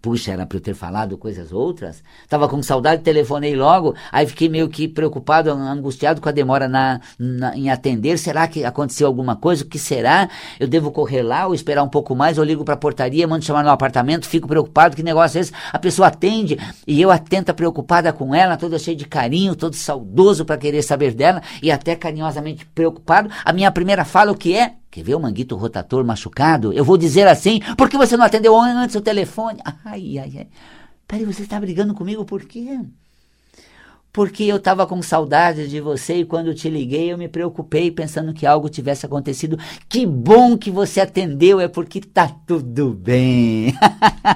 Puxa, 0.00 0.32
era 0.32 0.46
para 0.46 0.58
eu 0.58 0.60
ter 0.60 0.74
falado 0.74 1.16
coisas 1.16 1.52
outras. 1.52 2.02
Tava 2.28 2.48
com 2.48 2.62
saudade, 2.62 3.02
telefonei 3.02 3.56
logo. 3.56 3.94
Aí 4.12 4.26
fiquei 4.26 4.48
meio 4.48 4.68
que 4.68 4.86
preocupado, 4.86 5.50
angustiado 5.50 6.20
com 6.20 6.28
a 6.28 6.32
demora 6.32 6.68
na, 6.68 7.00
na, 7.18 7.56
em 7.56 7.70
atender. 7.70 8.18
Será 8.18 8.46
que 8.46 8.64
aconteceu 8.64 9.06
alguma 9.06 9.36
coisa? 9.36 9.64
O 9.64 9.66
que 9.66 9.78
será? 9.78 10.28
Eu 10.60 10.68
devo 10.68 10.92
correr 10.92 11.22
lá 11.22 11.46
ou 11.46 11.54
esperar 11.54 11.82
um 11.82 11.88
pouco 11.88 12.14
mais? 12.14 12.38
Ou 12.38 12.44
ligo 12.44 12.64
para 12.64 12.74
a 12.74 12.76
portaria, 12.76 13.26
mando 13.26 13.44
chamar 13.44 13.64
no 13.64 13.70
apartamento, 13.70 14.28
fico 14.28 14.46
preocupado. 14.46 14.94
Que 14.94 15.02
negócio 15.02 15.38
é 15.38 15.40
esse? 15.40 15.52
A 15.72 15.78
pessoa 15.78 16.08
atende 16.08 16.58
e 16.86 17.00
eu 17.00 17.10
atenta 17.10 17.54
preocupada 17.54 18.12
com 18.12 18.34
ela, 18.34 18.56
toda 18.56 18.78
cheia 18.78 18.96
de 18.96 19.06
carinho, 19.06 19.56
todo 19.56 19.74
saudoso 19.74 20.44
para 20.44 20.56
querer 20.56 20.82
saber 20.82 21.14
dela 21.14 21.42
e 21.62 21.70
até 21.70 21.96
carinhosamente 21.96 22.66
preocupado. 22.66 23.30
A 23.44 23.52
minha 23.52 23.72
primeira 23.72 24.04
fala, 24.04 24.30
o 24.30 24.36
que 24.36 24.54
é? 24.54 24.74
Quer 24.96 25.02
ver 25.02 25.14
o 25.14 25.20
manguito 25.20 25.54
rotator 25.56 26.02
machucado? 26.06 26.72
Eu 26.72 26.82
vou 26.82 26.96
dizer 26.96 27.28
assim, 27.28 27.60
por 27.76 27.90
que 27.90 27.98
você 27.98 28.16
não 28.16 28.24
atendeu 28.24 28.58
antes 28.58 28.96
o 28.96 29.02
telefone? 29.02 29.60
Ai, 29.84 30.16
ai, 30.16 30.32
ai. 30.38 30.46
Peraí, 31.06 31.26
você 31.26 31.42
está 31.42 31.60
brigando 31.60 31.92
comigo 31.92 32.24
por 32.24 32.46
quê? 32.46 32.80
Porque 34.10 34.44
eu 34.44 34.56
estava 34.56 34.86
com 34.86 35.02
saudade 35.02 35.68
de 35.68 35.82
você 35.82 36.20
e 36.20 36.24
quando 36.24 36.54
te 36.54 36.70
liguei 36.70 37.12
eu 37.12 37.18
me 37.18 37.28
preocupei 37.28 37.90
pensando 37.90 38.32
que 38.32 38.46
algo 38.46 38.70
tivesse 38.70 39.04
acontecido. 39.04 39.58
Que 39.86 40.06
bom 40.06 40.56
que 40.56 40.70
você 40.70 41.02
atendeu, 41.02 41.60
é 41.60 41.68
porque 41.68 42.00
tá 42.00 42.34
tudo 42.46 42.94
bem. 42.94 43.74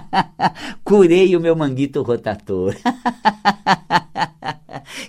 Curei 0.85 1.35
o 1.35 1.41
meu 1.41 1.57
manguito 1.57 2.03
rotator. 2.03 2.77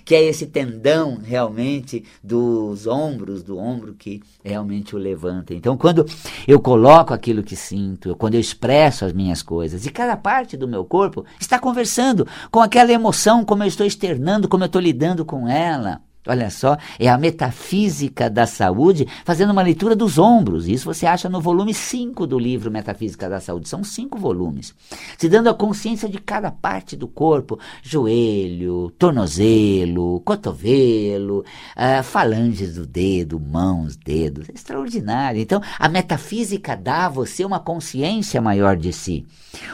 que 0.04 0.14
é 0.14 0.22
esse 0.22 0.46
tendão 0.46 1.18
realmente 1.22 2.04
dos 2.22 2.86
ombros, 2.86 3.42
do 3.42 3.58
ombro 3.58 3.94
que 3.94 4.22
realmente 4.44 4.94
o 4.94 4.98
levanta. 4.98 5.54
Então, 5.54 5.76
quando 5.76 6.06
eu 6.46 6.60
coloco 6.60 7.14
aquilo 7.14 7.42
que 7.42 7.56
sinto, 7.56 8.16
quando 8.16 8.34
eu 8.34 8.40
expresso 8.40 9.04
as 9.04 9.12
minhas 9.12 9.42
coisas, 9.42 9.86
e 9.86 9.90
cada 9.90 10.16
parte 10.16 10.56
do 10.56 10.68
meu 10.68 10.84
corpo 10.84 11.24
está 11.40 11.58
conversando 11.58 12.26
com 12.50 12.60
aquela 12.60 12.92
emoção, 12.92 13.44
como 13.44 13.62
eu 13.62 13.68
estou 13.68 13.86
externando, 13.86 14.48
como 14.48 14.64
eu 14.64 14.66
estou 14.66 14.80
lidando 14.80 15.24
com 15.24 15.48
ela. 15.48 16.00
Olha 16.24 16.50
só, 16.50 16.78
é 17.00 17.08
a 17.08 17.18
metafísica 17.18 18.30
da 18.30 18.46
saúde 18.46 19.08
fazendo 19.24 19.50
uma 19.50 19.62
leitura 19.62 19.96
dos 19.96 20.18
ombros. 20.18 20.68
Isso 20.68 20.84
você 20.84 21.04
acha 21.04 21.28
no 21.28 21.40
volume 21.40 21.74
5 21.74 22.28
do 22.28 22.38
livro 22.38 22.70
Metafísica 22.70 23.28
da 23.28 23.40
Saúde. 23.40 23.68
São 23.68 23.82
cinco 23.82 24.16
volumes. 24.16 24.72
Se 25.18 25.28
dando 25.28 25.48
a 25.48 25.54
consciência 25.54 26.08
de 26.08 26.18
cada 26.18 26.52
parte 26.52 26.94
do 26.94 27.08
corpo: 27.08 27.58
joelho, 27.82 28.92
tornozelo, 28.96 30.20
cotovelo, 30.20 31.40
uh, 31.40 32.04
falanges 32.04 32.76
do 32.76 32.86
dedo, 32.86 33.40
mãos, 33.40 33.96
dedos. 33.96 34.48
É 34.48 34.52
extraordinário. 34.52 35.40
Então, 35.40 35.60
a 35.76 35.88
metafísica 35.88 36.76
dá 36.76 37.06
a 37.06 37.08
você 37.08 37.44
uma 37.44 37.58
consciência 37.58 38.40
maior 38.40 38.76
de 38.76 38.92
si, 38.92 39.26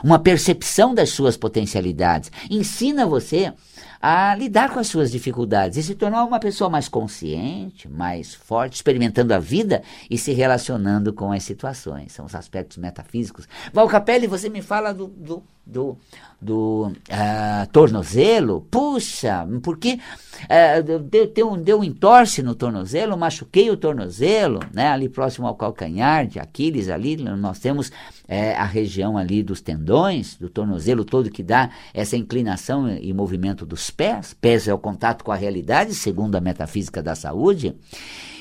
uma 0.02 0.18
percepção 0.18 0.94
das 0.94 1.10
suas 1.10 1.36
potencialidades. 1.36 2.32
Ensina 2.48 3.04
você 3.04 3.52
a 4.00 4.34
lidar 4.34 4.70
com 4.70 4.78
as 4.78 4.86
suas 4.86 5.10
dificuldades 5.10 5.78
e 5.78 5.82
se 5.82 5.94
tornar 5.94 6.24
uma 6.24 6.38
pessoa 6.38 6.70
mais 6.70 6.88
consciente, 6.88 7.88
mais 7.88 8.34
forte, 8.34 8.74
experimentando 8.74 9.34
a 9.34 9.38
vida 9.38 9.82
e 10.08 10.16
se 10.16 10.32
relacionando 10.32 11.12
com 11.12 11.32
as 11.32 11.42
situações. 11.42 12.12
São 12.12 12.24
os 12.24 12.34
aspectos 12.34 12.76
metafísicos. 12.76 13.48
Val 13.72 13.88
Capelli, 13.88 14.26
você 14.26 14.48
me 14.48 14.62
fala 14.62 14.92
do, 14.92 15.08
do, 15.08 15.42
do 15.68 15.96
do 16.40 16.92
uh, 16.92 17.66
tornozelo, 17.72 18.64
puxa, 18.70 19.44
porque 19.60 19.98
uh, 20.44 20.82
deu, 20.84 21.26
deu, 21.26 21.56
deu 21.56 21.80
um 21.80 21.84
entorce 21.84 22.44
no 22.44 22.54
tornozelo, 22.54 23.16
machuquei 23.16 23.68
o 23.70 23.76
tornozelo, 23.76 24.60
né, 24.72 24.88
ali 24.88 25.08
próximo 25.08 25.48
ao 25.48 25.56
calcanhar 25.56 26.28
de 26.28 26.38
Aquiles, 26.38 26.88
ali 26.88 27.16
nós 27.16 27.58
temos 27.58 27.90
é, 28.28 28.54
a 28.54 28.64
região 28.64 29.18
ali 29.18 29.42
dos 29.42 29.60
tendões, 29.60 30.36
do 30.36 30.48
tornozelo 30.48 31.04
todo 31.04 31.28
que 31.28 31.42
dá 31.42 31.70
essa 31.92 32.16
inclinação 32.16 32.88
e 32.88 33.12
movimento 33.12 33.66
dos 33.66 33.90
pés, 33.90 34.32
pés 34.32 34.68
é 34.68 34.74
o 34.74 34.78
contato 34.78 35.24
com 35.24 35.32
a 35.32 35.36
realidade, 35.36 35.92
segundo 35.92 36.36
a 36.36 36.40
metafísica 36.40 37.02
da 37.02 37.16
saúde, 37.16 37.74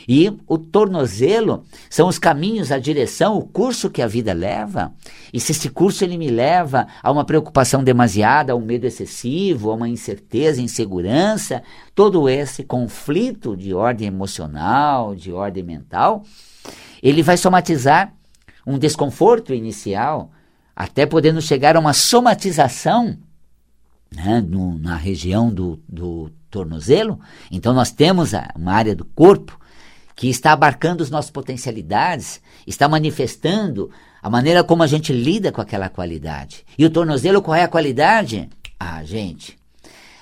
e 0.07 0.31
o 0.47 0.57
tornozelo 0.57 1.65
são 1.89 2.07
os 2.07 2.17
caminhos, 2.17 2.71
a 2.71 2.79
direção, 2.79 3.37
o 3.37 3.45
curso 3.45 3.89
que 3.89 4.01
a 4.01 4.07
vida 4.07 4.31
leva. 4.31 4.93
E 5.33 5.39
se 5.39 5.51
esse 5.51 5.69
curso 5.69 6.03
ele 6.03 6.17
me 6.17 6.29
leva 6.29 6.87
a 7.03 7.11
uma 7.11 7.25
preocupação 7.25 7.83
demasiada, 7.83 8.53
a 8.53 8.55
um 8.55 8.61
medo 8.61 8.85
excessivo, 8.85 9.69
a 9.69 9.73
uma 9.73 9.89
incerteza, 9.89 10.61
insegurança, 10.61 11.61
todo 11.93 12.29
esse 12.29 12.63
conflito 12.63 13.57
de 13.57 13.73
ordem 13.73 14.07
emocional, 14.07 15.13
de 15.13 15.33
ordem 15.33 15.63
mental, 15.63 16.23
ele 17.03 17.21
vai 17.21 17.35
somatizar 17.35 18.13
um 18.65 18.77
desconforto 18.77 19.53
inicial, 19.53 20.31
até 20.73 21.05
podendo 21.05 21.41
chegar 21.41 21.75
a 21.75 21.79
uma 21.79 21.93
somatização 21.93 23.17
né, 24.13 24.41
no, 24.47 24.77
na 24.77 24.95
região 24.95 25.49
do, 25.49 25.81
do 25.87 26.31
tornozelo. 26.49 27.19
Então 27.51 27.73
nós 27.73 27.91
temos 27.91 28.31
uma 28.55 28.73
área 28.73 28.95
do 28.95 29.03
corpo 29.03 29.59
que 30.17 30.27
está 30.27 30.51
abarcando 30.51 31.03
as 31.03 31.11
nossas 31.11 31.29
potencialidades, 31.29 32.41
está 32.65 32.89
manifestando 32.89 33.91
a 34.19 34.31
maneira 34.31 34.63
como 34.63 34.81
a 34.81 34.87
gente 34.87 35.13
lida 35.13 35.51
com 35.51 35.61
aquela 35.61 35.89
qualidade. 35.89 36.65
E 36.75 36.83
o 36.83 36.89
tornozelo, 36.89 37.39
qual 37.39 37.53
é 37.53 37.61
a 37.61 37.67
qualidade? 37.67 38.49
Ah, 38.79 39.03
gente, 39.03 39.55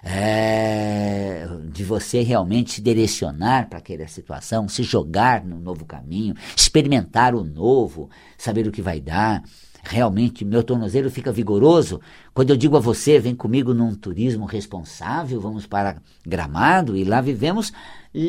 é, 0.03 1.47
de 1.71 1.85
você 1.85 2.21
realmente 2.21 2.73
se 2.73 2.81
direcionar 2.81 3.69
para 3.69 3.79
aquela 3.79 4.05
situação, 4.05 4.67
se 4.67 4.83
jogar 4.83 5.45
no 5.45 5.61
novo 5.61 5.85
caminho, 5.85 6.35
experimentar 6.55 7.33
o 7.33 7.45
novo, 7.45 8.09
saber 8.37 8.67
o 8.67 8.73
que 8.73 8.81
vai 8.81 8.99
dar. 8.99 9.43
Realmente, 9.87 10.43
meu 10.43 10.63
tornozelo 10.63 11.11
fica 11.11 11.31
vigoroso 11.31 12.01
quando 12.33 12.49
eu 12.49 12.57
digo 12.57 12.75
a 12.75 12.79
você: 12.79 13.19
vem 13.19 13.35
comigo 13.35 13.71
num 13.71 13.93
turismo 13.93 14.45
responsável, 14.45 15.39
vamos 15.39 15.67
para 15.67 15.97
Gramado 16.25 16.97
e 16.97 17.03
lá 17.03 17.21
vivemos 17.21 17.71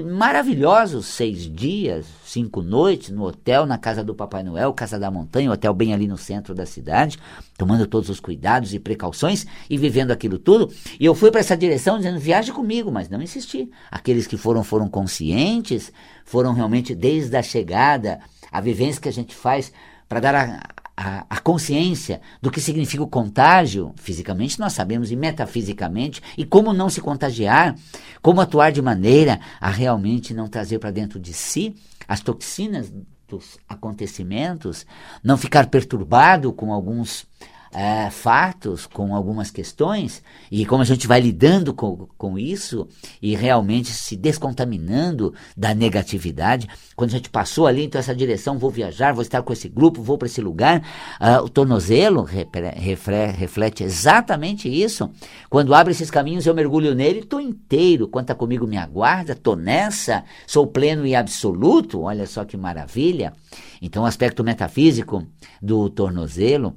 maravilhosos 0.05 1.07
seis 1.07 1.51
dias, 1.51 2.05
cinco 2.25 2.61
noites 2.61 3.09
no 3.09 3.25
hotel, 3.25 3.65
na 3.65 3.79
casa 3.79 4.05
do 4.05 4.15
Papai 4.15 4.43
Noel, 4.43 4.75
Casa 4.75 4.99
da 4.99 5.11
Montanha, 5.11 5.51
hotel 5.51 5.73
bem 5.73 5.95
ali 5.95 6.07
no 6.07 6.19
centro 6.19 6.55
da 6.55 6.67
cidade, 6.67 7.19
tomando 7.57 7.87
todos 7.87 8.11
os 8.11 8.21
cuidados 8.21 8.75
e 8.75 8.79
precauções 8.79 9.47
e 9.71 9.79
vivendo 9.79 10.11
aquilo 10.11 10.39
tudo. 10.39 10.71
E 11.01 11.07
eu 11.07 11.15
fui 11.15 11.31
para 11.31 11.41
essa 11.41 11.57
direção 11.57 11.97
dizendo: 11.97 12.19
viaje 12.19 12.53
comigo, 12.53 12.93
mas 12.93 13.09
não 13.09 13.23
insisti. 13.23 13.71
Aqueles 13.91 14.27
que 14.27 14.37
foram 14.37 14.63
foram 14.63 14.91
conscientes, 14.91 15.91
foram 16.27 16.53
realmente 16.53 16.95
desde 16.95 17.35
a 17.35 17.43
chegada, 17.43 18.21
a 18.53 18.61
vivência 18.61 19.01
que 19.01 19.09
a 19.09 19.13
gente 19.13 19.35
faz 19.35 19.73
para 20.09 20.21
dar 20.21 20.35
a, 20.35 20.61
a, 20.97 21.27
a, 21.29 21.41
consciência 21.41 22.21
do 22.41 22.51
que 22.51 22.61
significa 22.61 23.03
o 23.03 23.09
contágio, 23.09 23.93
fisicamente 23.97 24.59
nós 24.59 24.73
sabemos, 24.73 25.13
e 25.13 25.17
metafisicamente, 25.17 26.23
e 26.39 26.45
como 26.45 26.73
não 26.73 26.89
se 26.89 27.01
contagiar, 27.01 27.77
como 28.23 28.41
atuar 28.41 28.73
de 28.73 28.81
maneira 28.81 29.39
a 29.61 29.69
realmente 29.69 30.33
não 30.33 30.49
trazer 30.49 30.79
para 30.79 30.91
dentro 30.91 31.21
de 31.21 31.35
si 31.35 31.77
as 32.09 32.21
toxinas 32.21 32.93
dos 33.29 33.59
acontecimentos, 33.69 34.87
não 35.23 35.37
ficar 35.37 35.67
perturbado 35.67 36.53
com 36.53 36.73
alguns 36.73 37.27
é, 37.73 38.11
fatos, 38.11 38.87
com 38.87 39.15
algumas 39.15 39.51
questões, 39.51 40.23
e 40.51 40.65
como 40.65 40.83
a 40.83 40.87
gente 40.87 41.07
vai 41.07 41.21
lidando 41.21 41.75
com, 41.75 42.09
com 42.17 42.39
isso 42.39 42.89
e 43.21 43.35
realmente 43.35 43.91
se 43.91 44.17
descontaminando 44.17 45.35
da 45.57 45.75
negatividade. 45.75 46.69
Quando 46.95 47.11
a 47.11 47.15
gente 47.15 47.31
passou 47.31 47.67
ali, 47.67 47.85
então, 47.85 47.99
essa 47.99 48.15
direção, 48.15 48.59
vou 48.59 48.71
viajar, 48.71 49.13
vou 49.13 49.23
estar 49.23 49.43
com 49.43 49.53
esse 49.53 49.69
grupo, 49.69 50.03
vou 50.03 50.17
para 50.17 50.27
esse 50.27 50.41
lugar, 50.41 50.83
uh, 51.21 51.45
o 51.45 51.49
tornozelo 51.49 52.23
refre, 52.23 53.27
reflete 53.37 53.85
exatamente 53.85 54.69
isso. 54.69 55.11
Quando 55.51 55.75
abre 55.75 55.93
esses 55.93 56.11
caminhos, 56.11 56.47
eu 56.47 56.55
mergulho 56.55 56.95
nele, 56.95 57.21
estou 57.21 57.41
inteiro. 57.41 58.09
Quanta 58.09 58.35
comigo 58.35 58.67
me 58.67 58.77
aguarda, 58.77 59.33
estou 59.33 59.57
nessa, 59.57 60.25
sou 60.47 60.67
pleno 60.67 61.07
e 61.07 61.15
absoluto, 61.15 62.03
olha 62.03 62.27
só 62.27 62.45
que 62.45 62.57
maravilha. 62.57 63.33
Então, 63.81 64.05
o 64.05 64.07
aspecto 64.07 64.43
metafísico 64.43 65.27
do 65.61 65.91
tornozelo 65.91 66.75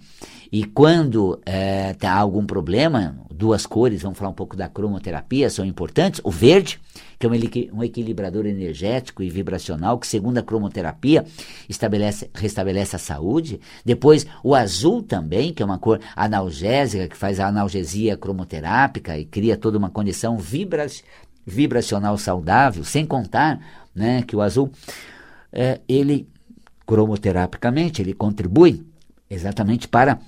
E 0.51 0.63
quando 0.63 1.39
é, 1.46 1.96
algum 2.08 2.44
problema, 2.46 3.15
duas 3.32 3.65
cores, 3.65 4.01
vamos 4.01 4.18
falar 4.18 4.32
um 4.32 4.36
pouco 4.36 4.58
da 4.58 4.68
cromoterapia, 4.68 5.50
são 5.50 5.63
importantes. 5.63 6.20
O 6.24 6.32
verde, 6.32 6.79
que 7.20 7.27
é 7.27 7.29
um 7.74 7.84
equilibrador 7.84 8.48
energético 8.48 9.22
e 9.22 9.29
vibracional, 9.29 10.00
que 10.00 10.08
segundo 10.08 10.39
a 10.39 10.44
cromoterapia 10.44 11.24
estabelece, 11.70 12.29
restabelece 12.34 12.96
a 12.96 13.00
saúde. 13.00 13.60
Depois, 13.86 14.25
o 14.44 14.56
azul 14.56 15.03
também, 15.03 15.53
que 15.53 15.62
é 15.62 15.65
uma 15.65 15.77
cor 15.77 16.00
analgésica, 16.15 17.08
que 17.08 17.18
faz 17.18 17.39
a 17.39 17.48
analgesia 17.48 18.18
cromoterápica 18.18 19.18
e 19.18 19.25
cria 19.25 19.56
toda 19.56 19.77
uma 19.77 19.89
condição 19.89 20.38
vibra, 20.38 20.88
vibracional 21.46 22.18
saudável, 22.18 22.84
sem 22.84 23.06
contar 23.06 23.60
né, 23.94 24.24
que 24.24 24.36
o 24.36 24.41
azul, 24.41 24.72
é, 25.53 25.79
ele, 25.88 26.27
cromoterapicamente, 26.88 28.01
ele 28.01 28.13
contribui 28.13 28.84
exatamente 29.29 29.88
para 29.88 30.20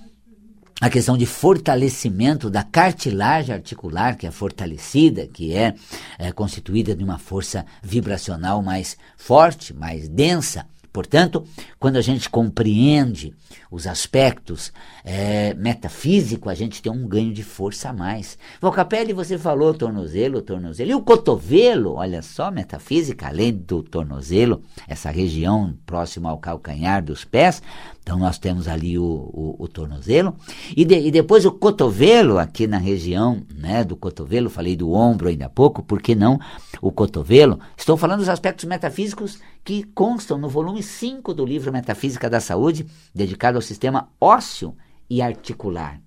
a 0.82 0.90
questão 0.90 1.16
de 1.16 1.28
fortalecimento 1.28 2.50
da 2.50 2.64
cartilagem 2.64 3.54
articular, 3.54 4.18
que 4.18 4.26
é 4.26 4.32
fortalecida, 4.32 5.28
que 5.28 5.54
é, 5.54 5.76
é 6.18 6.32
constituída 6.32 6.96
de 6.96 7.04
uma 7.04 7.20
força 7.20 7.64
vibracional 7.84 8.64
mais 8.64 8.98
forte, 9.16 9.76
mais 9.76 10.10
densa. 10.10 10.66
Portanto, 10.92 11.46
quando 11.80 11.96
a 11.96 12.02
gente 12.02 12.30
compreende 12.30 13.34
os 13.70 13.88
aspectos 13.88 14.74
é, 15.06 15.54
metafísicos, 15.54 16.52
a 16.52 16.56
gente 16.56 16.82
tem 16.82 16.92
um 16.92 17.08
ganho 17.08 17.32
de 17.32 17.44
força 17.44 17.90
a 17.90 17.94
mais. 17.94 18.38
Valcapelli, 18.60 19.14
você 19.14 19.38
falou 19.38 19.74
tornozelo, 19.74 20.42
tornozelo. 20.42 20.92
E 20.92 20.96
o 20.96 21.02
cotovelo, 21.02 21.94
olha 21.94 22.22
só, 22.22 22.52
metafísica, 22.52 23.28
além 23.28 23.54
do 23.54 23.82
tornozelo, 23.82 24.64
essa 24.86 25.10
região 25.10 25.74
próxima 25.86 26.30
ao 26.30 26.40
calcanhar 26.40 27.02
dos 27.02 27.24
pés, 27.24 27.62
então 28.02 28.18
nós 28.18 28.38
temos 28.40 28.68
ali 28.68 28.98
o, 28.98 29.04
o, 29.04 29.56
o 29.60 29.68
tornozelo. 29.68 30.36
E, 30.76 30.84
de, 30.84 30.96
e, 30.96 31.12
depois 31.12 31.46
o 31.46 31.52
cotovelo, 31.52 32.40
aqui 32.40 32.66
na 32.66 32.78
região 32.78 33.44
né, 33.56 33.84
do 33.84 33.96
cotovelo, 33.96 34.50
falei 34.50 34.76
do 34.76 34.92
ombro 34.92 35.30
ainda 35.30 35.46
há 35.46 35.50
pouco, 35.50 35.84
por 35.84 36.02
que 36.02 36.16
não 36.16 36.40
o 36.82 36.92
cotovelo? 36.92 37.60
Estou 37.78 37.96
falando 37.96 38.20
dos 38.20 38.30
aspectos 38.30 38.66
metafísicos 38.66 39.40
que 39.64 39.84
constam 39.84 40.38
no 40.38 40.50
volume 40.50 40.82
5 40.82 41.34
do 41.34 41.46
livro 41.46 41.72
Metafísica 41.72 42.30
da 42.30 42.40
Saúde, 42.40 42.88
dedicado 43.14 43.58
ao 43.58 43.62
sistema 43.62 44.10
ósseo 44.20 44.76
e 45.10 45.22
articular. 45.22 46.02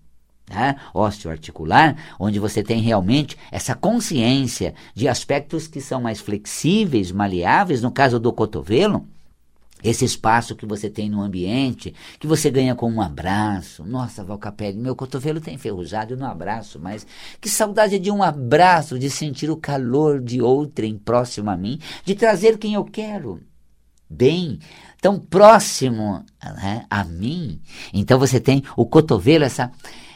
Né? 0.51 0.77
Ósseo-articular, 0.93 1.97
onde 2.19 2.39
você 2.39 2.63
tem 2.63 2.83
realmente 2.83 3.39
essa 3.51 3.75
consciência 3.75 4.75
de 4.95 5.09
aspectos 5.09 5.67
que 5.67 5.81
são 5.81 6.03
mais 6.03 6.21
flexíveis, 6.21 7.11
maleáveis, 7.13 7.81
no 7.81 7.91
caso 7.91 8.19
do 8.19 8.33
cotovelo, 8.33 9.09
esse 9.85 10.05
espaço 10.05 10.57
que 10.57 10.65
você 10.65 10.89
tem 10.89 11.11
no 11.11 11.21
ambiente, 11.21 11.95
que 12.19 12.27
você 12.27 12.51
ganha 12.51 12.75
com 12.75 12.91
um 12.91 13.03
abraço. 13.03 13.85
Nossa, 13.85 14.25
Valcapelli, 14.25 14.79
meu 14.79 14.97
cotovelo 14.97 15.41
tem 15.41 15.55
enferrujado 15.55 16.17
no 16.17 16.25
abraço, 16.25 16.81
mas 16.81 17.07
que 17.39 17.51
saudade 17.51 17.99
de 17.99 18.11
um 18.11 18.23
abraço, 18.23 18.99
de 18.99 19.11
sentir 19.11 19.51
o 19.51 19.57
calor 19.57 20.21
de 20.21 20.41
outrem 20.41 20.97
próximo 20.97 21.51
a 21.51 21.57
mim, 21.57 21.79
de 22.03 22.15
trazer 22.15 22.57
quem 22.57 22.75
eu 22.75 22.85
quero 22.85 23.43
bem, 24.09 24.59
tão 25.01 25.19
próximo 25.19 26.25
né, 26.43 26.87
a 26.89 27.05
mim. 27.05 27.61
Então 27.93 28.19
você 28.19 28.41
tem 28.41 28.63
o 28.77 28.87
cotovelo, 28.87 29.45
essa 29.45 29.71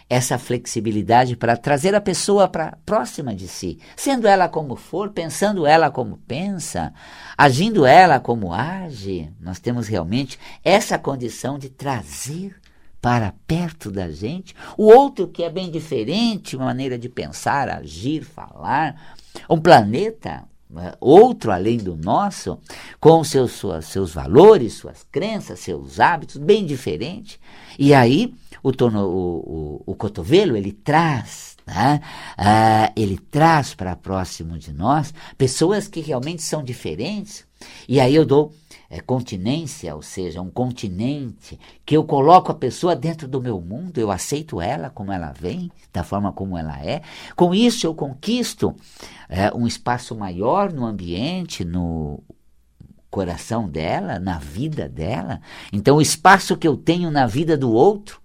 essa 0.09 0.39
flexibilidade 0.39 1.37
para 1.37 1.57
trazer 1.57 1.95
a 1.95 2.01
pessoa 2.01 2.49
para 2.49 2.79
próxima 2.87 3.35
de 3.35 3.47
si, 3.47 3.79
sendo 3.95 4.27
ela 4.27 4.49
como 4.49 4.75
for, 4.75 5.11
pensando 5.11 5.67
ela 5.67 5.91
como 5.91 6.17
pensa, 6.27 6.95
agindo 7.37 7.85
ela 7.85 8.19
como 8.19 8.53
age. 8.53 9.31
Nós 9.41 9.59
temos 9.59 9.87
realmente 9.87 10.39
essa 10.65 10.99
condição 10.99 11.59
de 11.59 11.69
trazer 11.69 12.57
para 13.01 13.35
perto 13.47 13.91
da 13.91 14.11
gente 14.11 14.57
o 14.77 14.85
outro 14.85 15.29
que 15.29 15.43
é 15.43 15.51
bem 15.51 15.71
diferente, 15.71 16.57
uma 16.57 16.67
maneira 16.67 16.99
de 16.99 17.09
pensar, 17.09 17.69
agir, 17.69 18.25
falar, 18.25 19.17
um 19.49 19.61
planeta 19.61 20.45
né, 20.71 20.93
outro 21.01 21.51
além 21.51 21.79
do 21.79 21.97
nosso, 21.97 22.59
com 23.01 23.23
seus, 23.25 23.53
suas, 23.53 23.87
seus 23.87 24.13
valores, 24.13 24.75
suas 24.75 25.07
crenças, 25.11 25.61
seus 25.61 26.01
hábitos, 26.01 26.37
bem 26.37 26.67
diferente. 26.67 27.41
E 27.79 27.95
aí 27.95 28.35
o, 28.63 28.71
o, 28.71 28.99
o, 28.99 29.83
o 29.87 29.95
cotovelo 29.95 30.57
ele 30.57 30.73
traz, 30.73 31.57
né? 31.67 32.01
Ah, 32.37 32.93
ele 32.97 33.19
traz 33.19 33.75
para 33.75 33.95
próximo 33.95 34.59
de 34.59 34.73
nós 34.73 35.13
pessoas 35.37 35.87
que 35.87 36.01
realmente 36.01 36.43
são 36.43 36.63
diferentes. 36.63 37.47
E 37.89 38.01
aí 38.01 38.15
eu 38.15 38.25
dou 38.25 38.53
é, 38.91 39.01
continência, 39.01 39.95
ou 39.95 40.03
seja, 40.03 40.41
um 40.41 40.51
continente, 40.51 41.59
que 41.85 41.97
eu 41.97 42.05
coloco 42.05 42.51
a 42.51 42.55
pessoa 42.55 42.97
dentro 42.97 43.29
do 43.29 43.41
meu 43.41 43.61
mundo, 43.61 43.99
eu 43.99 44.11
aceito 44.11 44.61
ela 44.61 44.89
como 44.89 45.13
ela 45.13 45.33
vem, 45.33 45.71
da 45.93 46.03
forma 46.03 46.33
como 46.33 46.57
ela 46.57 46.81
é. 46.81 47.03
Com 47.37 47.55
isso 47.55 47.87
eu 47.87 47.95
conquisto 47.95 48.75
é, 49.29 49.53
um 49.55 49.67
espaço 49.67 50.17
maior 50.17 50.73
no 50.73 50.87
ambiente, 50.87 51.65
no 51.65 52.23
coração 53.11 53.69
dela, 53.69 54.19
na 54.19 54.39
vida 54.39 54.89
dela. 54.89 55.41
Então 55.73 55.97
o 55.97 56.03
espaço 56.03 56.57
que 56.57 56.69
eu 56.69 56.77
tenho 56.77 57.11
na 57.11 57.27
vida 57.27 57.57
do 57.57 57.71
outro 57.73 58.21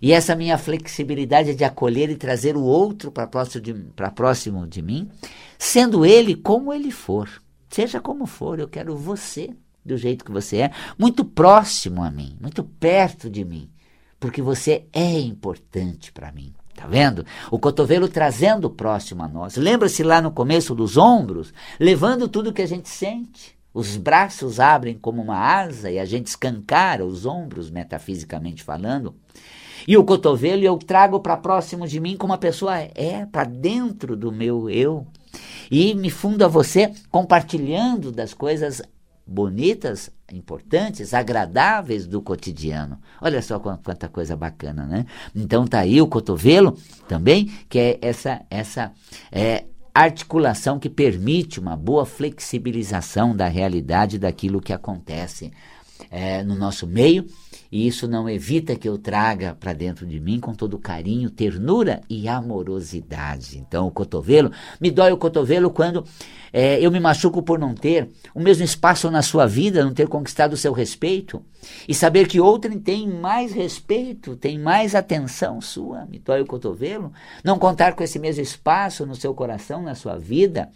e 0.00 0.12
essa 0.12 0.34
minha 0.34 0.56
flexibilidade 0.56 1.54
de 1.54 1.64
acolher 1.64 2.10
e 2.10 2.16
trazer 2.16 2.56
o 2.56 2.62
outro 2.62 3.10
para 3.10 3.26
próximo, 3.26 3.62
de, 3.62 3.74
próximo 4.14 4.66
de 4.66 4.80
mim, 4.80 5.10
sendo 5.58 6.06
ele 6.06 6.34
como 6.34 6.72
ele 6.72 6.90
for, 6.90 7.28
seja 7.68 8.00
como 8.00 8.26
for, 8.26 8.58
eu 8.58 8.68
quero 8.68 8.96
você 8.96 9.50
do 9.84 9.96
jeito 9.96 10.24
que 10.24 10.30
você 10.30 10.58
é, 10.58 10.70
muito 10.98 11.24
próximo 11.24 12.02
a 12.02 12.10
mim, 12.10 12.36
muito 12.40 12.62
perto 12.62 13.28
de 13.28 13.44
mim, 13.44 13.70
porque 14.18 14.42
você 14.42 14.84
é 14.92 15.18
importante 15.18 16.12
para 16.12 16.32
mim. 16.32 16.54
Tá 16.74 16.86
vendo? 16.86 17.26
O 17.50 17.58
cotovelo 17.58 18.08
trazendo 18.08 18.70
próximo 18.70 19.22
a 19.22 19.28
nós. 19.28 19.56
Lembra-se 19.56 20.02
lá 20.02 20.22
no 20.22 20.30
começo 20.30 20.74
dos 20.74 20.96
ombros, 20.96 21.52
levando 21.78 22.26
tudo 22.26 22.54
que 22.54 22.62
a 22.62 22.66
gente 22.66 22.88
sente. 22.88 23.54
Os 23.72 23.98
braços 23.98 24.58
abrem 24.58 24.96
como 24.96 25.20
uma 25.20 25.36
asa 25.36 25.90
e 25.90 25.98
a 25.98 26.06
gente 26.06 26.28
escancara 26.28 27.04
os 27.04 27.26
ombros, 27.26 27.70
metafisicamente 27.70 28.62
falando. 28.62 29.14
E 29.86 29.96
o 29.96 30.04
cotovelo 30.04 30.62
eu 30.62 30.78
trago 30.78 31.20
para 31.20 31.36
próximo 31.36 31.86
de 31.86 32.00
mim 32.00 32.16
como 32.16 32.32
a 32.32 32.38
pessoa 32.38 32.78
é, 32.78 33.26
para 33.30 33.44
dentro 33.44 34.16
do 34.16 34.32
meu 34.32 34.68
eu. 34.68 35.06
E 35.70 35.94
me 35.94 36.10
fundo 36.10 36.44
a 36.44 36.48
você 36.48 36.92
compartilhando 37.10 38.10
das 38.10 38.34
coisas 38.34 38.82
bonitas, 39.26 40.10
importantes, 40.32 41.14
agradáveis 41.14 42.06
do 42.06 42.20
cotidiano. 42.20 42.98
Olha 43.20 43.40
só 43.40 43.60
quanta 43.60 44.08
coisa 44.08 44.36
bacana, 44.36 44.86
né? 44.86 45.06
Então 45.34 45.66
tá 45.66 45.80
aí 45.80 46.02
o 46.02 46.08
cotovelo 46.08 46.76
também, 47.06 47.46
que 47.68 47.78
é 47.78 47.98
essa 48.02 48.40
essa 48.50 48.92
é, 49.30 49.64
articulação 49.94 50.78
que 50.78 50.88
permite 50.88 51.60
uma 51.60 51.76
boa 51.76 52.04
flexibilização 52.04 53.36
da 53.36 53.46
realidade 53.46 54.18
daquilo 54.18 54.60
que 54.60 54.72
acontece 54.72 55.52
é, 56.10 56.42
no 56.42 56.54
nosso 56.54 56.86
meio 56.86 57.26
e 57.70 57.86
isso 57.86 58.08
não 58.08 58.28
evita 58.28 58.74
que 58.74 58.88
eu 58.88 58.98
traga 58.98 59.54
para 59.54 59.72
dentro 59.72 60.04
de 60.04 60.18
mim 60.18 60.40
com 60.40 60.52
todo 60.52 60.76
carinho, 60.76 61.30
ternura 61.30 62.00
e 62.10 62.26
amorosidade. 62.26 63.58
Então, 63.58 63.86
o 63.86 63.92
cotovelo, 63.92 64.50
me 64.80 64.90
dói 64.90 65.12
o 65.12 65.16
cotovelo 65.16 65.70
quando 65.70 66.04
é, 66.52 66.84
eu 66.84 66.90
me 66.90 66.98
machuco 66.98 67.42
por 67.42 67.60
não 67.60 67.72
ter 67.72 68.08
o 68.34 68.40
mesmo 68.40 68.64
espaço 68.64 69.08
na 69.08 69.22
sua 69.22 69.46
vida, 69.46 69.84
não 69.84 69.94
ter 69.94 70.08
conquistado 70.08 70.54
o 70.54 70.56
seu 70.56 70.72
respeito, 70.72 71.44
e 71.86 71.94
saber 71.94 72.26
que 72.26 72.40
outrem 72.40 72.78
tem 72.78 73.08
mais 73.08 73.52
respeito, 73.52 74.34
tem 74.34 74.58
mais 74.58 74.96
atenção 74.96 75.60
sua, 75.60 76.06
me 76.06 76.18
dói 76.18 76.40
o 76.40 76.46
cotovelo, 76.46 77.12
não 77.44 77.56
contar 77.56 77.94
com 77.94 78.02
esse 78.02 78.18
mesmo 78.18 78.42
espaço 78.42 79.06
no 79.06 79.14
seu 79.14 79.32
coração, 79.32 79.80
na 79.80 79.94
sua 79.94 80.18
vida, 80.18 80.70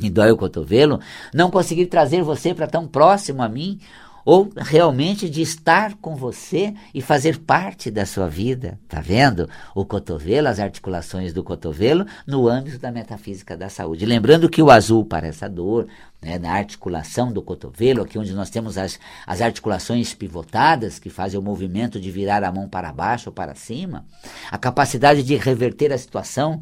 me 0.00 0.10
dói 0.10 0.32
o 0.32 0.36
cotovelo, 0.36 1.00
não 1.34 1.50
conseguir 1.50 1.86
trazer 1.86 2.22
você 2.22 2.54
para 2.54 2.66
tão 2.66 2.86
próximo 2.86 3.42
a 3.42 3.48
mim, 3.48 3.80
ou 4.28 4.52
realmente 4.54 5.26
de 5.26 5.40
estar 5.40 5.94
com 6.02 6.14
você 6.14 6.74
e 6.92 7.00
fazer 7.00 7.38
parte 7.38 7.90
da 7.90 8.04
sua 8.04 8.28
vida. 8.28 8.78
Tá 8.86 9.00
vendo? 9.00 9.48
O 9.74 9.86
cotovelo, 9.86 10.48
as 10.48 10.60
articulações 10.60 11.32
do 11.32 11.42
cotovelo 11.42 12.04
no 12.26 12.46
âmbito 12.46 12.78
da 12.78 12.92
metafísica 12.92 13.56
da 13.56 13.70
saúde. 13.70 14.04
Lembrando 14.04 14.50
que 14.50 14.60
o 14.60 14.70
azul 14.70 15.02
para 15.02 15.26
essa 15.26 15.48
dor, 15.48 15.88
né, 16.20 16.38
na 16.38 16.52
articulação 16.52 17.32
do 17.32 17.40
cotovelo, 17.40 18.02
aqui 18.02 18.18
onde 18.18 18.34
nós 18.34 18.50
temos 18.50 18.76
as, 18.76 19.00
as 19.26 19.40
articulações 19.40 20.12
pivotadas, 20.12 20.98
que 20.98 21.08
fazem 21.08 21.40
o 21.40 21.42
movimento 21.42 21.98
de 21.98 22.10
virar 22.10 22.44
a 22.44 22.52
mão 22.52 22.68
para 22.68 22.92
baixo 22.92 23.30
ou 23.30 23.32
para 23.32 23.54
cima, 23.54 24.04
a 24.50 24.58
capacidade 24.58 25.22
de 25.22 25.36
reverter 25.36 25.90
a 25.90 25.96
situação 25.96 26.60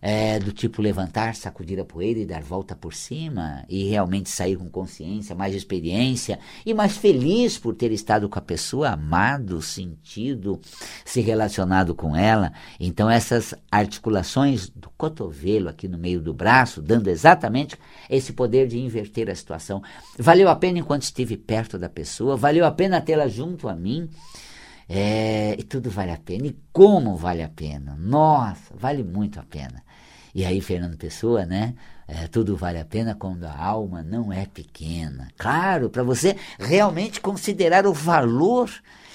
é, 0.00 0.38
do 0.38 0.52
tipo 0.52 0.80
levantar, 0.80 1.34
sacudir 1.34 1.78
a 1.80 1.84
poeira 1.84 2.20
e 2.20 2.26
dar 2.26 2.42
volta 2.42 2.74
por 2.74 2.94
cima, 2.94 3.64
e 3.68 3.88
realmente 3.88 4.28
sair 4.28 4.56
com 4.56 4.68
consciência, 4.68 5.34
mais 5.34 5.54
experiência 5.54 6.38
e 6.64 6.72
mais 6.72 6.96
feliz 6.96 7.58
por 7.58 7.74
ter 7.74 7.90
estado 7.92 8.28
com 8.28 8.38
a 8.38 8.42
pessoa, 8.42 8.90
amado, 8.90 9.60
sentido, 9.60 10.60
se 11.04 11.20
relacionado 11.20 11.94
com 11.94 12.16
ela. 12.16 12.52
Então, 12.78 13.10
essas 13.10 13.54
articulações 13.70 14.68
do 14.68 14.90
cotovelo 14.90 15.68
aqui 15.68 15.88
no 15.88 15.98
meio 15.98 16.20
do 16.20 16.32
braço, 16.32 16.80
dando 16.80 17.08
exatamente 17.08 17.76
esse 18.08 18.32
poder 18.32 18.68
de 18.68 18.78
inverter 18.78 19.28
a 19.30 19.34
situação. 19.34 19.82
Valeu 20.18 20.48
a 20.48 20.56
pena 20.56 20.78
enquanto 20.78 21.02
estive 21.02 21.36
perto 21.36 21.78
da 21.78 21.88
pessoa, 21.88 22.36
valeu 22.36 22.64
a 22.64 22.70
pena 22.70 23.00
tê-la 23.00 23.28
junto 23.28 23.68
a 23.68 23.74
mim 23.74 24.08
É, 24.88 25.54
e 25.58 25.62
tudo 25.62 25.90
vale 25.90 26.12
a 26.12 26.16
pena. 26.16 26.46
E 26.46 26.56
como 26.72 27.16
vale 27.16 27.42
a 27.42 27.48
pena? 27.48 27.94
Nossa, 27.98 28.74
vale 28.74 29.02
muito 29.02 29.38
a 29.38 29.42
pena. 29.42 29.82
E 30.34 30.44
aí, 30.44 30.60
Fernando 30.60 30.96
Pessoa, 30.96 31.44
né? 31.44 31.74
É, 32.06 32.26
tudo 32.26 32.56
vale 32.56 32.78
a 32.78 32.84
pena 32.84 33.14
quando 33.14 33.44
a 33.44 33.54
alma 33.54 34.02
não 34.02 34.32
é 34.32 34.46
pequena. 34.46 35.28
Claro, 35.36 35.90
para 35.90 36.02
você 36.02 36.36
realmente 36.58 37.20
considerar 37.20 37.86
o 37.86 37.92
valor 37.92 38.70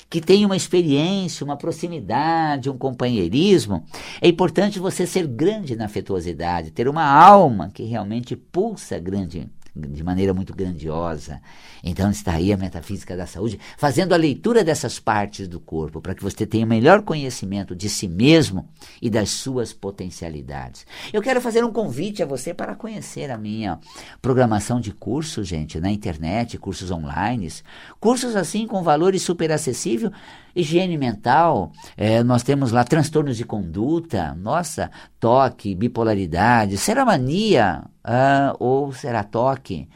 que 0.10 0.22
tem 0.22 0.46
uma 0.46 0.56
experiência, 0.56 1.44
uma 1.44 1.58
proximidade, 1.58 2.70
um 2.70 2.78
companheirismo, 2.78 3.84
é 4.22 4.28
importante 4.28 4.78
você 4.78 5.08
ser 5.08 5.26
grande 5.26 5.76
na 5.76 5.86
afetuosidade, 5.86 6.70
ter 6.70 6.88
uma 6.88 7.04
alma 7.04 7.72
que 7.74 7.84
realmente 7.84 8.36
pulsa 8.36 9.00
grande 9.00 9.50
de 9.76 10.04
maneira 10.04 10.34
muito 10.34 10.54
grandiosa. 10.54 11.42
Então 11.84 12.12
está 12.12 12.34
aí 12.34 12.54
a 12.54 12.58
metafísica 12.58 13.18
da 13.18 13.26
saúde, 13.26 13.60
fazendo 13.78 14.14
a 14.14 14.18
leitura 14.18 14.64
dessas 14.64 15.00
partes 15.00 15.48
do 15.48 15.60
corpo, 15.60 16.00
para 16.00 16.14
que 16.14 16.24
você 16.24 16.46
tenha 16.46 16.66
o 16.66 16.70
melhor 16.70 17.02
conhecimento 17.02 17.76
de 17.76 17.90
si 17.90 18.08
mesmo 18.08 18.70
e 19.02 19.10
das 19.10 19.32
suas 19.32 19.74
potencialidades. 19.74 20.86
Eu 21.12 21.22
quero 21.22 21.42
fazer 21.42 21.64
um 21.64 21.72
convite 21.72 22.22
a 22.22 22.26
você 22.26 22.54
para 22.54 22.76
conhecer 22.76 23.32
a 23.32 23.38
minha 23.38 23.80
programação 24.22 24.80
de 24.80 24.92
cursos, 24.92 25.48
gente, 25.48 25.80
na 25.80 25.92
internet, 25.92 26.58
cursos 26.58 26.92
online, 26.92 27.52
cursos 28.00 28.36
assim 28.36 28.68
com 28.68 28.84
valores 28.84 29.24
super 29.24 29.52
acessível 29.52 30.12
higiene 30.56 30.98
mental, 30.98 31.72
é, 31.98 32.24
nós 32.24 32.44
temos 32.44 32.72
lá 32.72 32.84
transtornos 32.84 33.36
de 33.38 33.44
conduta, 33.44 34.36
nossa, 34.36 34.92
toque, 35.20 35.74
bipolaridade, 35.74 36.78
será 36.78 37.04
mania 37.04 37.84
ah, 38.04 38.56
ou 38.60 38.92
será 38.92 39.24
toque? 39.24 39.88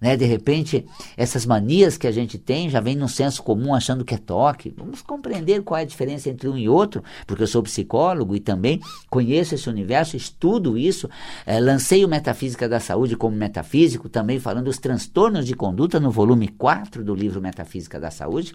Né? 0.00 0.16
De 0.16 0.24
repente, 0.24 0.86
essas 1.16 1.46
manias 1.46 1.96
que 1.96 2.06
a 2.06 2.12
gente 2.12 2.38
tem 2.38 2.68
já 2.68 2.80
vem 2.80 2.94
no 2.94 3.08
senso 3.08 3.42
comum 3.42 3.74
achando 3.74 4.04
que 4.04 4.14
é 4.14 4.18
toque. 4.18 4.74
Vamos 4.76 5.02
compreender 5.02 5.62
qual 5.62 5.78
é 5.78 5.82
a 5.82 5.86
diferença 5.86 6.28
entre 6.28 6.48
um 6.48 6.56
e 6.56 6.68
outro, 6.68 7.02
porque 7.26 7.42
eu 7.42 7.46
sou 7.46 7.62
psicólogo 7.62 8.36
e 8.36 8.40
também 8.40 8.80
conheço 9.08 9.54
esse 9.54 9.68
universo, 9.68 10.16
estudo 10.16 10.76
isso. 10.76 11.08
É, 11.44 11.58
lancei 11.60 12.04
o 12.04 12.08
Metafísica 12.08 12.68
da 12.68 12.80
Saúde 12.80 13.16
como 13.16 13.36
metafísico, 13.36 14.08
também 14.08 14.38
falando 14.38 14.66
dos 14.66 14.78
transtornos 14.78 15.46
de 15.46 15.54
conduta 15.54 15.98
no 15.98 16.10
volume 16.10 16.48
4 16.48 17.02
do 17.02 17.14
livro 17.14 17.40
Metafísica 17.40 17.98
da 17.98 18.10
Saúde. 18.10 18.54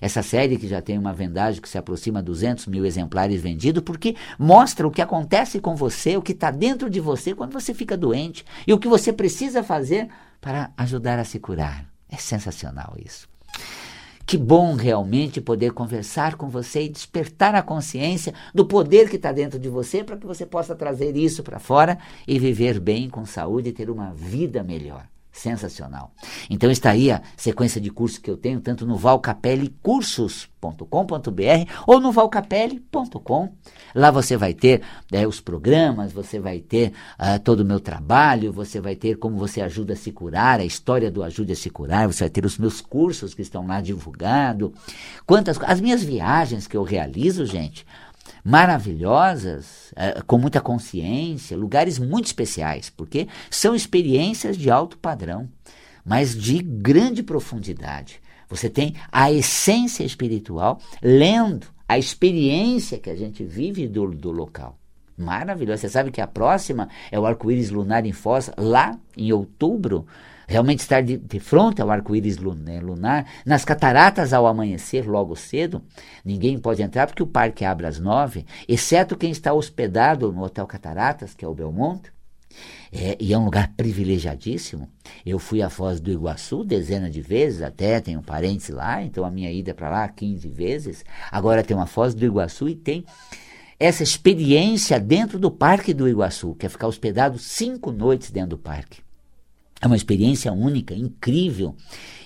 Essa 0.00 0.22
série 0.22 0.56
que 0.56 0.68
já 0.68 0.80
tem 0.80 0.98
uma 0.98 1.12
vendagem 1.12 1.60
que 1.60 1.68
se 1.68 1.78
aproxima 1.78 2.20
a 2.20 2.22
200 2.22 2.66
mil 2.66 2.84
exemplares 2.84 3.40
vendidos, 3.40 3.82
porque 3.82 4.16
mostra 4.38 4.86
o 4.86 4.90
que 4.90 5.02
acontece 5.02 5.60
com 5.60 5.74
você, 5.74 6.16
o 6.16 6.22
que 6.22 6.32
está 6.32 6.50
dentro 6.50 6.88
de 6.88 7.00
você 7.00 7.34
quando 7.34 7.52
você 7.52 7.74
fica 7.74 7.96
doente 7.96 8.44
e 8.66 8.72
o 8.72 8.78
que 8.78 8.88
você 8.88 9.12
precisa 9.12 9.62
fazer 9.62 10.08
para 10.40 10.70
ajudar 10.76 11.18
a 11.18 11.24
se 11.24 11.38
curar. 11.38 11.84
É 12.08 12.16
sensacional 12.16 12.94
isso. 13.04 13.28
Que 14.24 14.36
bom 14.36 14.74
realmente 14.74 15.40
poder 15.40 15.72
conversar 15.72 16.36
com 16.36 16.50
você 16.50 16.82
e 16.82 16.88
despertar 16.88 17.54
a 17.54 17.62
consciência 17.62 18.34
do 18.54 18.66
poder 18.66 19.08
que 19.08 19.16
está 19.16 19.32
dentro 19.32 19.58
de 19.58 19.70
você 19.70 20.04
para 20.04 20.18
que 20.18 20.26
você 20.26 20.44
possa 20.44 20.74
trazer 20.74 21.16
isso 21.16 21.42
para 21.42 21.58
fora 21.58 21.98
e 22.26 22.38
viver 22.38 22.78
bem, 22.78 23.08
com 23.08 23.24
saúde 23.24 23.70
e 23.70 23.72
ter 23.72 23.88
uma 23.88 24.12
vida 24.12 24.62
melhor 24.62 25.06
sensacional. 25.32 26.12
Então 26.50 26.70
está 26.70 26.90
aí 26.90 27.10
a 27.10 27.22
sequência 27.36 27.80
de 27.80 27.90
cursos 27.90 28.18
que 28.18 28.30
eu 28.30 28.36
tenho, 28.36 28.60
tanto 28.60 28.86
no 28.86 28.96
valcapellecursos.com.br 28.96 31.72
ou 31.86 32.00
no 32.00 32.10
valcapelle.com. 32.10 33.52
Lá 33.94 34.10
você 34.10 34.36
vai 34.36 34.52
ter 34.52 34.82
é, 35.12 35.26
os 35.26 35.40
programas, 35.40 36.12
você 36.12 36.40
vai 36.40 36.60
ter 36.60 36.92
uh, 37.18 37.38
todo 37.42 37.60
o 37.60 37.64
meu 37.64 37.80
trabalho, 37.80 38.52
você 38.52 38.80
vai 38.80 38.96
ter 38.96 39.16
como 39.16 39.36
você 39.36 39.60
ajuda 39.60 39.92
a 39.92 39.96
se 39.96 40.12
curar, 40.12 40.60
a 40.60 40.64
história 40.64 41.10
do 41.10 41.22
Ajude 41.22 41.52
a 41.52 41.56
se 41.56 41.70
curar, 41.70 42.06
você 42.06 42.24
vai 42.24 42.30
ter 42.30 42.44
os 42.44 42.58
meus 42.58 42.80
cursos 42.80 43.34
que 43.34 43.42
estão 43.42 43.66
lá 43.66 43.80
divulgados. 43.80 44.70
Quantas 45.26 45.58
as 45.62 45.80
minhas 45.80 46.02
viagens 46.02 46.66
que 46.66 46.76
eu 46.76 46.82
realizo, 46.82 47.46
gente, 47.46 47.86
maravilhosas, 48.44 49.92
é, 49.96 50.20
com 50.22 50.38
muita 50.38 50.60
consciência, 50.60 51.56
lugares 51.56 51.98
muito 51.98 52.26
especiais, 52.26 52.90
porque 52.90 53.28
são 53.50 53.74
experiências 53.74 54.56
de 54.56 54.70
alto 54.70 54.98
padrão, 54.98 55.48
mas 56.04 56.34
de 56.34 56.58
grande 56.62 57.22
profundidade. 57.22 58.20
Você 58.48 58.70
tem 58.70 58.94
a 59.12 59.30
essência 59.30 60.04
espiritual 60.04 60.80
lendo 61.02 61.66
a 61.86 61.98
experiência 61.98 62.98
que 62.98 63.10
a 63.10 63.16
gente 63.16 63.44
vive 63.44 63.86
do, 63.86 64.10
do 64.14 64.30
local. 64.30 64.78
Maravilhoso. 65.16 65.80
Você 65.80 65.88
sabe 65.88 66.10
que 66.10 66.20
a 66.20 66.26
próxima 66.26 66.88
é 67.10 67.18
o 67.18 67.26
arco-íris 67.26 67.70
lunar 67.70 68.06
em 68.06 68.12
Foz, 68.12 68.50
lá 68.56 68.96
em 69.16 69.32
outubro 69.32 70.06
realmente 70.48 70.80
estar 70.80 71.02
de, 71.02 71.18
de 71.18 71.38
frente 71.38 71.82
ao 71.82 71.90
arco-íris 71.90 72.38
né, 72.38 72.80
lunar, 72.80 73.26
nas 73.44 73.64
cataratas 73.66 74.32
ao 74.32 74.46
amanhecer 74.46 75.06
logo 75.06 75.36
cedo, 75.36 75.82
ninguém 76.24 76.58
pode 76.58 76.82
entrar 76.82 77.06
porque 77.06 77.22
o 77.22 77.26
parque 77.26 77.66
abre 77.66 77.86
às 77.86 78.00
nove, 78.00 78.46
exceto 78.66 79.16
quem 79.16 79.30
está 79.30 79.52
hospedado 79.52 80.32
no 80.32 80.42
Hotel 80.42 80.66
Cataratas, 80.66 81.34
que 81.34 81.44
é 81.44 81.48
o 81.48 81.54
Belmonte, 81.54 82.10
é, 82.90 83.16
e 83.20 83.34
é 83.34 83.38
um 83.38 83.44
lugar 83.44 83.74
privilegiadíssimo. 83.76 84.88
Eu 85.24 85.38
fui 85.38 85.60
à 85.60 85.68
Foz 85.68 86.00
do 86.00 86.10
Iguaçu 86.10 86.64
dezenas 86.64 87.12
de 87.12 87.20
vezes, 87.20 87.60
até 87.60 88.00
tenho 88.00 88.22
parentes 88.22 88.70
lá, 88.70 89.02
então 89.02 89.26
a 89.26 89.30
minha 89.30 89.52
ida 89.52 89.74
para 89.74 89.90
lá 89.90 90.08
15 90.08 90.48
vezes. 90.48 91.04
Agora 91.30 91.62
tem 91.62 91.76
uma 91.76 91.86
Foz 91.86 92.14
do 92.14 92.24
Iguaçu 92.24 92.70
e 92.70 92.74
tem 92.74 93.04
essa 93.78 94.02
experiência 94.02 94.98
dentro 94.98 95.38
do 95.38 95.50
Parque 95.50 95.92
do 95.92 96.08
Iguaçu, 96.08 96.54
que 96.54 96.64
é 96.64 96.68
ficar 96.70 96.88
hospedado 96.88 97.38
cinco 97.38 97.92
noites 97.92 98.30
dentro 98.30 98.50
do 98.50 98.58
parque. 98.58 99.07
É 99.80 99.86
uma 99.86 99.96
experiência 99.96 100.52
única, 100.52 100.94
incrível. 100.94 101.76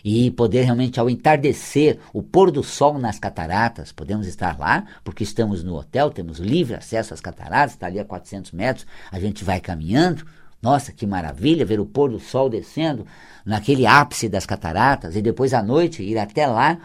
E 0.05 0.31
poder 0.31 0.63
realmente, 0.63 0.99
ao 0.99 1.09
entardecer, 1.09 1.99
o 2.13 2.23
pôr 2.23 2.51
do 2.51 2.63
sol 2.63 2.99
nas 2.99 3.19
cataratas, 3.19 3.93
podemos 3.93 4.27
estar 4.27 4.59
lá, 4.59 4.85
porque 5.05 5.23
estamos 5.23 5.63
no 5.63 5.77
hotel, 5.77 6.11
temos 6.11 6.39
livre 6.39 6.75
acesso 6.75 7.15
às 7.15 7.21
cataratas, 7.21 7.73
está 7.73 7.87
ali 7.87 8.01
a 8.01 8.05
400 8.05 8.53
metros, 8.53 8.87
a 9.11 9.21
gente 9.21 9.45
vai 9.45 9.61
caminhando. 9.61 10.25
Nossa, 10.63 10.93
que 10.93 11.07
maravilha 11.07 11.67
ver 11.67 11.81
o 11.81 11.87
pôr 11.87 12.11
do 12.11 12.21
sol 12.21 12.49
descendo 12.49 13.05
naquele 13.45 13.85
ápice 13.85 14.29
das 14.29 14.47
cataratas, 14.47 15.17
e 15.17 15.21
depois 15.21 15.53
à 15.53 15.63
noite 15.63 16.03
ir 16.03 16.17
até 16.19 16.47
lá 16.47 16.79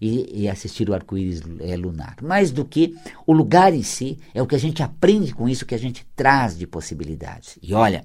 e, 0.00 0.42
e 0.42 0.48
assistir 0.48 0.88
o 0.88 0.94
arco-íris 0.94 1.42
é, 1.60 1.76
lunar. 1.76 2.16
Mais 2.22 2.50
do 2.50 2.64
que 2.64 2.94
o 3.26 3.32
lugar 3.32 3.72
em 3.72 3.82
si, 3.82 4.18
é 4.34 4.42
o 4.42 4.46
que 4.46 4.54
a 4.54 4.60
gente 4.60 4.82
aprende 4.82 5.34
com 5.34 5.48
isso, 5.48 5.64
que 5.64 5.74
a 5.74 5.78
gente 5.78 6.06
traz 6.14 6.56
de 6.56 6.66
possibilidades. 6.66 7.58
E 7.62 7.72
olha, 7.72 8.04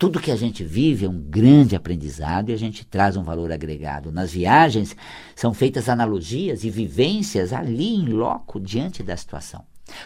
tudo 0.00 0.18
que 0.18 0.30
a 0.30 0.36
gente 0.36 0.64
vive 0.64 1.04
é 1.04 1.08
um 1.10 1.20
grande 1.20 1.76
aprendizado 1.76 2.48
e 2.48 2.54
a 2.54 2.56
gente 2.56 2.86
traz 2.86 3.18
um 3.18 3.22
valor 3.22 3.52
agregado. 3.52 4.10
Nas 4.10 4.32
viagens 4.32 4.96
são 5.36 5.52
feitas 5.52 5.90
analogias 5.90 6.64
e 6.64 6.70
vivências 6.70 7.52
ali 7.52 7.96
em 7.96 8.06
loco 8.06 8.58
diante 8.58 9.02
da 9.02 9.14
situação. 9.14 9.62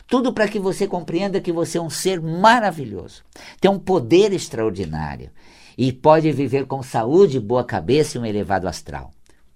Tudo 0.08 0.32
para 0.32 0.48
que 0.48 0.58
você 0.58 0.88
compreenda 0.88 1.40
que 1.40 1.52
você 1.52 1.78
é 1.78 1.80
um 1.80 1.88
ser 1.88 2.20
maravilhoso, 2.20 3.22
tem 3.60 3.70
um 3.70 3.78
poder 3.78 4.32
extraordinário 4.32 5.30
e 5.78 5.92
pode 5.92 6.32
viver 6.32 6.66
com 6.66 6.82
saúde, 6.82 7.38
boa 7.38 7.62
cabeça 7.62 8.18
e 8.18 8.20
um 8.20 8.26
elevado 8.26 8.66
astral. 8.66 9.12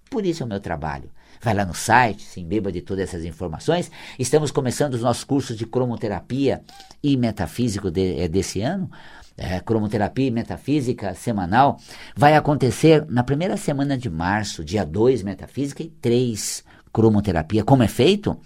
Por 0.08 0.24
isso 0.24 0.44
é 0.44 0.46
o 0.46 0.48
meu 0.48 0.60
trabalho. 0.60 1.10
Vai 1.40 1.54
lá 1.54 1.64
no 1.64 1.74
site, 1.74 2.22
se 2.22 2.40
embeba 2.40 2.72
de 2.72 2.80
todas 2.80 3.08
essas 3.08 3.24
informações. 3.24 3.90
Estamos 4.18 4.50
começando 4.50 4.94
os 4.94 5.02
nossos 5.02 5.24
cursos 5.24 5.56
de 5.56 5.66
cromoterapia 5.66 6.62
e 7.02 7.16
metafísico 7.16 7.90
de, 7.90 8.20
é, 8.20 8.28
desse 8.28 8.60
ano 8.60 8.90
é, 9.38 9.60
cromoterapia 9.60 10.26
e 10.26 10.30
metafísica 10.30 11.14
semanal, 11.14 11.78
vai 12.14 12.34
acontecer 12.34 13.06
na 13.08 13.22
primeira 13.22 13.56
semana 13.56 13.96
de 13.96 14.10
março, 14.10 14.64
dia 14.64 14.84
2 14.84 15.22
metafísica 15.22 15.82
e 15.82 15.88
3 15.88 16.64
cromoterapia. 16.98 17.62
Como 17.62 17.84
é 17.84 17.86
feito? 17.86 18.36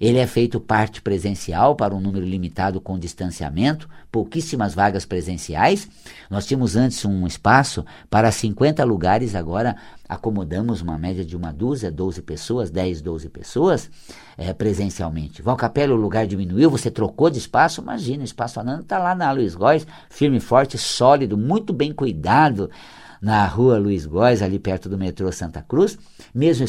Ele 0.00 0.16
é 0.16 0.26
feito 0.26 0.58
parte 0.58 1.02
presencial 1.02 1.76
para 1.76 1.94
um 1.94 2.00
número 2.00 2.24
limitado 2.24 2.80
com 2.80 2.98
distanciamento, 2.98 3.86
pouquíssimas 4.10 4.74
vagas 4.74 5.04
presenciais. 5.04 5.86
Nós 6.30 6.46
tínhamos 6.46 6.74
antes 6.74 7.04
um 7.04 7.26
espaço 7.26 7.84
para 8.08 8.32
50 8.32 8.82
lugares, 8.82 9.34
agora 9.34 9.76
acomodamos 10.08 10.80
uma 10.80 10.96
média 10.96 11.22
de 11.22 11.36
uma 11.36 11.52
dúzia, 11.52 11.90
12 11.90 12.22
pessoas, 12.22 12.70
10, 12.70 13.02
12 13.02 13.28
pessoas 13.28 13.90
é, 14.38 14.54
presencialmente. 14.54 15.42
Valcapelli, 15.42 15.92
o 15.92 15.96
lugar 15.96 16.26
diminuiu, 16.26 16.70
você 16.70 16.90
trocou 16.90 17.28
de 17.28 17.36
espaço, 17.36 17.82
imagina, 17.82 18.22
o 18.22 18.24
espaço 18.24 18.58
Anando 18.58 18.84
está 18.84 18.98
lá 18.98 19.14
na 19.14 19.30
Luiz 19.32 19.54
Góes, 19.54 19.86
firme, 20.08 20.40
forte, 20.40 20.78
sólido, 20.78 21.36
muito 21.36 21.74
bem 21.74 21.92
cuidado 21.92 22.70
na 23.20 23.46
rua 23.46 23.78
Luiz 23.78 24.06
Góes, 24.06 24.42
ali 24.42 24.58
perto 24.58 24.88
do 24.88 24.98
metrô 24.98 25.30
Santa 25.32 25.62
Cruz. 25.62 25.98
Mesmo 26.34 26.66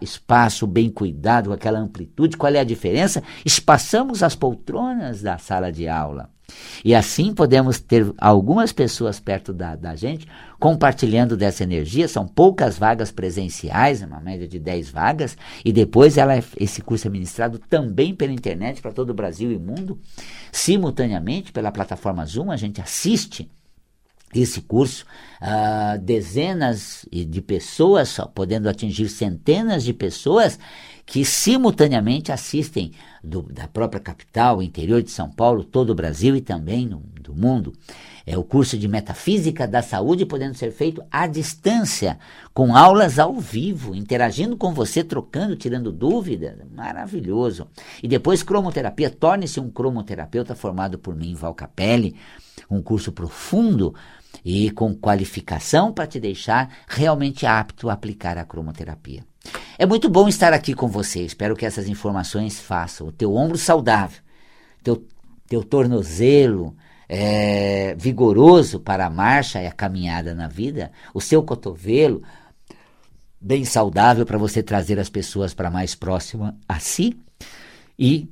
espaço 0.00 0.66
bem 0.66 0.90
cuidado, 0.90 1.48
com 1.48 1.54
aquela 1.54 1.78
amplitude. 1.78 2.36
Qual 2.36 2.52
é 2.52 2.60
a 2.60 2.64
diferença? 2.64 3.22
Espaçamos 3.44 4.22
as 4.22 4.34
poltronas 4.34 5.22
da 5.22 5.38
sala 5.38 5.70
de 5.72 5.88
aula. 5.88 6.30
E 6.82 6.94
assim 6.94 7.34
podemos 7.34 7.78
ter 7.78 8.10
algumas 8.16 8.72
pessoas 8.72 9.20
perto 9.20 9.52
da, 9.52 9.76
da 9.76 9.94
gente 9.94 10.26
compartilhando 10.58 11.36
dessa 11.36 11.62
energia. 11.62 12.08
São 12.08 12.26
poucas 12.26 12.78
vagas 12.78 13.12
presenciais, 13.12 14.02
uma 14.02 14.20
média 14.20 14.48
de 14.48 14.58
10 14.58 14.90
vagas, 14.90 15.36
e 15.64 15.72
depois 15.72 16.16
ela, 16.16 16.34
é, 16.34 16.42
esse 16.58 16.80
curso 16.80 17.06
é 17.06 17.10
ministrado 17.10 17.58
também 17.58 18.14
pela 18.14 18.32
internet 18.32 18.80
para 18.80 18.92
todo 18.92 19.10
o 19.10 19.14
Brasil 19.14 19.52
e 19.52 19.58
mundo, 19.58 20.00
simultaneamente 20.50 21.52
pela 21.52 21.70
plataforma 21.70 22.24
Zoom. 22.24 22.50
A 22.50 22.56
gente 22.56 22.80
assiste 22.80 23.50
esse 24.34 24.60
curso, 24.60 25.06
uh, 25.40 25.98
dezenas 25.98 27.06
de 27.10 27.40
pessoas, 27.40 28.18
podendo 28.34 28.68
atingir 28.68 29.08
centenas 29.08 29.84
de 29.84 29.92
pessoas 29.92 30.58
que 31.06 31.24
simultaneamente 31.24 32.30
assistem 32.30 32.92
do, 33.24 33.42
da 33.42 33.66
própria 33.66 34.00
capital, 34.00 34.62
interior 34.62 35.02
de 35.02 35.10
São 35.10 35.30
Paulo, 35.30 35.64
todo 35.64 35.90
o 35.90 35.94
Brasil 35.94 36.36
e 36.36 36.40
também 36.40 36.86
no, 36.86 37.02
do 37.20 37.34
mundo. 37.34 37.72
É 38.30 38.36
o 38.36 38.44
curso 38.44 38.76
de 38.76 38.86
Metafísica 38.86 39.66
da 39.66 39.80
Saúde 39.80 40.26
podendo 40.26 40.54
ser 40.54 40.70
feito 40.70 41.02
à 41.10 41.26
distância, 41.26 42.18
com 42.52 42.76
aulas 42.76 43.18
ao 43.18 43.34
vivo, 43.40 43.94
interagindo 43.94 44.54
com 44.54 44.74
você, 44.74 45.02
trocando, 45.02 45.56
tirando 45.56 45.90
dúvidas. 45.90 46.58
Maravilhoso. 46.70 47.68
E 48.02 48.06
depois 48.06 48.42
cromoterapia, 48.42 49.08
torne-se 49.08 49.58
um 49.58 49.70
cromoterapeuta 49.70 50.54
formado 50.54 50.98
por 50.98 51.16
mim, 51.16 51.34
Val 51.34 51.54
Capelli, 51.54 52.16
um 52.70 52.82
curso 52.82 53.12
profundo 53.12 53.94
e 54.44 54.70
com 54.72 54.94
qualificação 54.94 55.90
para 55.90 56.06
te 56.06 56.20
deixar 56.20 56.70
realmente 56.86 57.46
apto 57.46 57.88
a 57.88 57.94
aplicar 57.94 58.36
a 58.36 58.44
cromoterapia. 58.44 59.24
É 59.78 59.86
muito 59.86 60.06
bom 60.10 60.28
estar 60.28 60.52
aqui 60.52 60.74
com 60.74 60.86
você. 60.86 61.22
Espero 61.22 61.56
que 61.56 61.64
essas 61.64 61.88
informações 61.88 62.60
façam 62.60 63.06
o 63.06 63.12
teu 63.12 63.34
ombro 63.34 63.56
saudável, 63.56 64.20
teu, 64.82 65.02
teu 65.48 65.64
tornozelo 65.64 66.76
é, 67.08 67.94
vigoroso 67.96 68.78
para 68.78 69.06
a 69.06 69.10
marcha 69.10 69.62
e 69.62 69.66
a 69.66 69.72
caminhada 69.72 70.34
na 70.34 70.46
vida, 70.46 70.92
o 71.14 71.20
seu 71.20 71.42
cotovelo 71.42 72.22
bem 73.40 73.64
saudável 73.64 74.26
para 74.26 74.36
você 74.36 74.62
trazer 74.62 74.98
as 74.98 75.08
pessoas 75.08 75.54
para 75.54 75.70
mais 75.70 75.94
próxima 75.94 76.56
a 76.68 76.78
si 76.78 77.18
e 77.98 78.28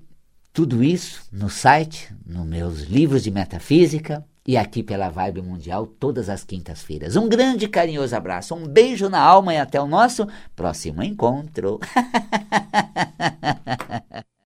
tudo 0.53 0.83
isso 0.83 1.23
no 1.31 1.51
site, 1.51 2.15
nos 2.25 2.47
meus 2.47 2.83
livros 2.83 3.23
de 3.23 3.31
metafísica, 3.31 4.25
e 4.47 4.57
aqui 4.57 4.83
pela 4.83 5.11
Vibe 5.11 5.43
Mundial 5.43 5.87
todas 5.87 6.31
as 6.31 6.45
quintas-feiras. 6.45 7.17
Um 7.17 7.29
grande 7.29 7.69
carinhoso 7.69 8.17
abraço, 8.17 8.55
um 8.55 8.67
beijo 8.67 9.09
na 9.09 9.21
alma 9.21 9.53
e 9.53 9.59
até 9.59 9.81
o 9.81 9.87
nosso 9.87 10.27
próximo 10.55 11.03
encontro. 11.03 11.81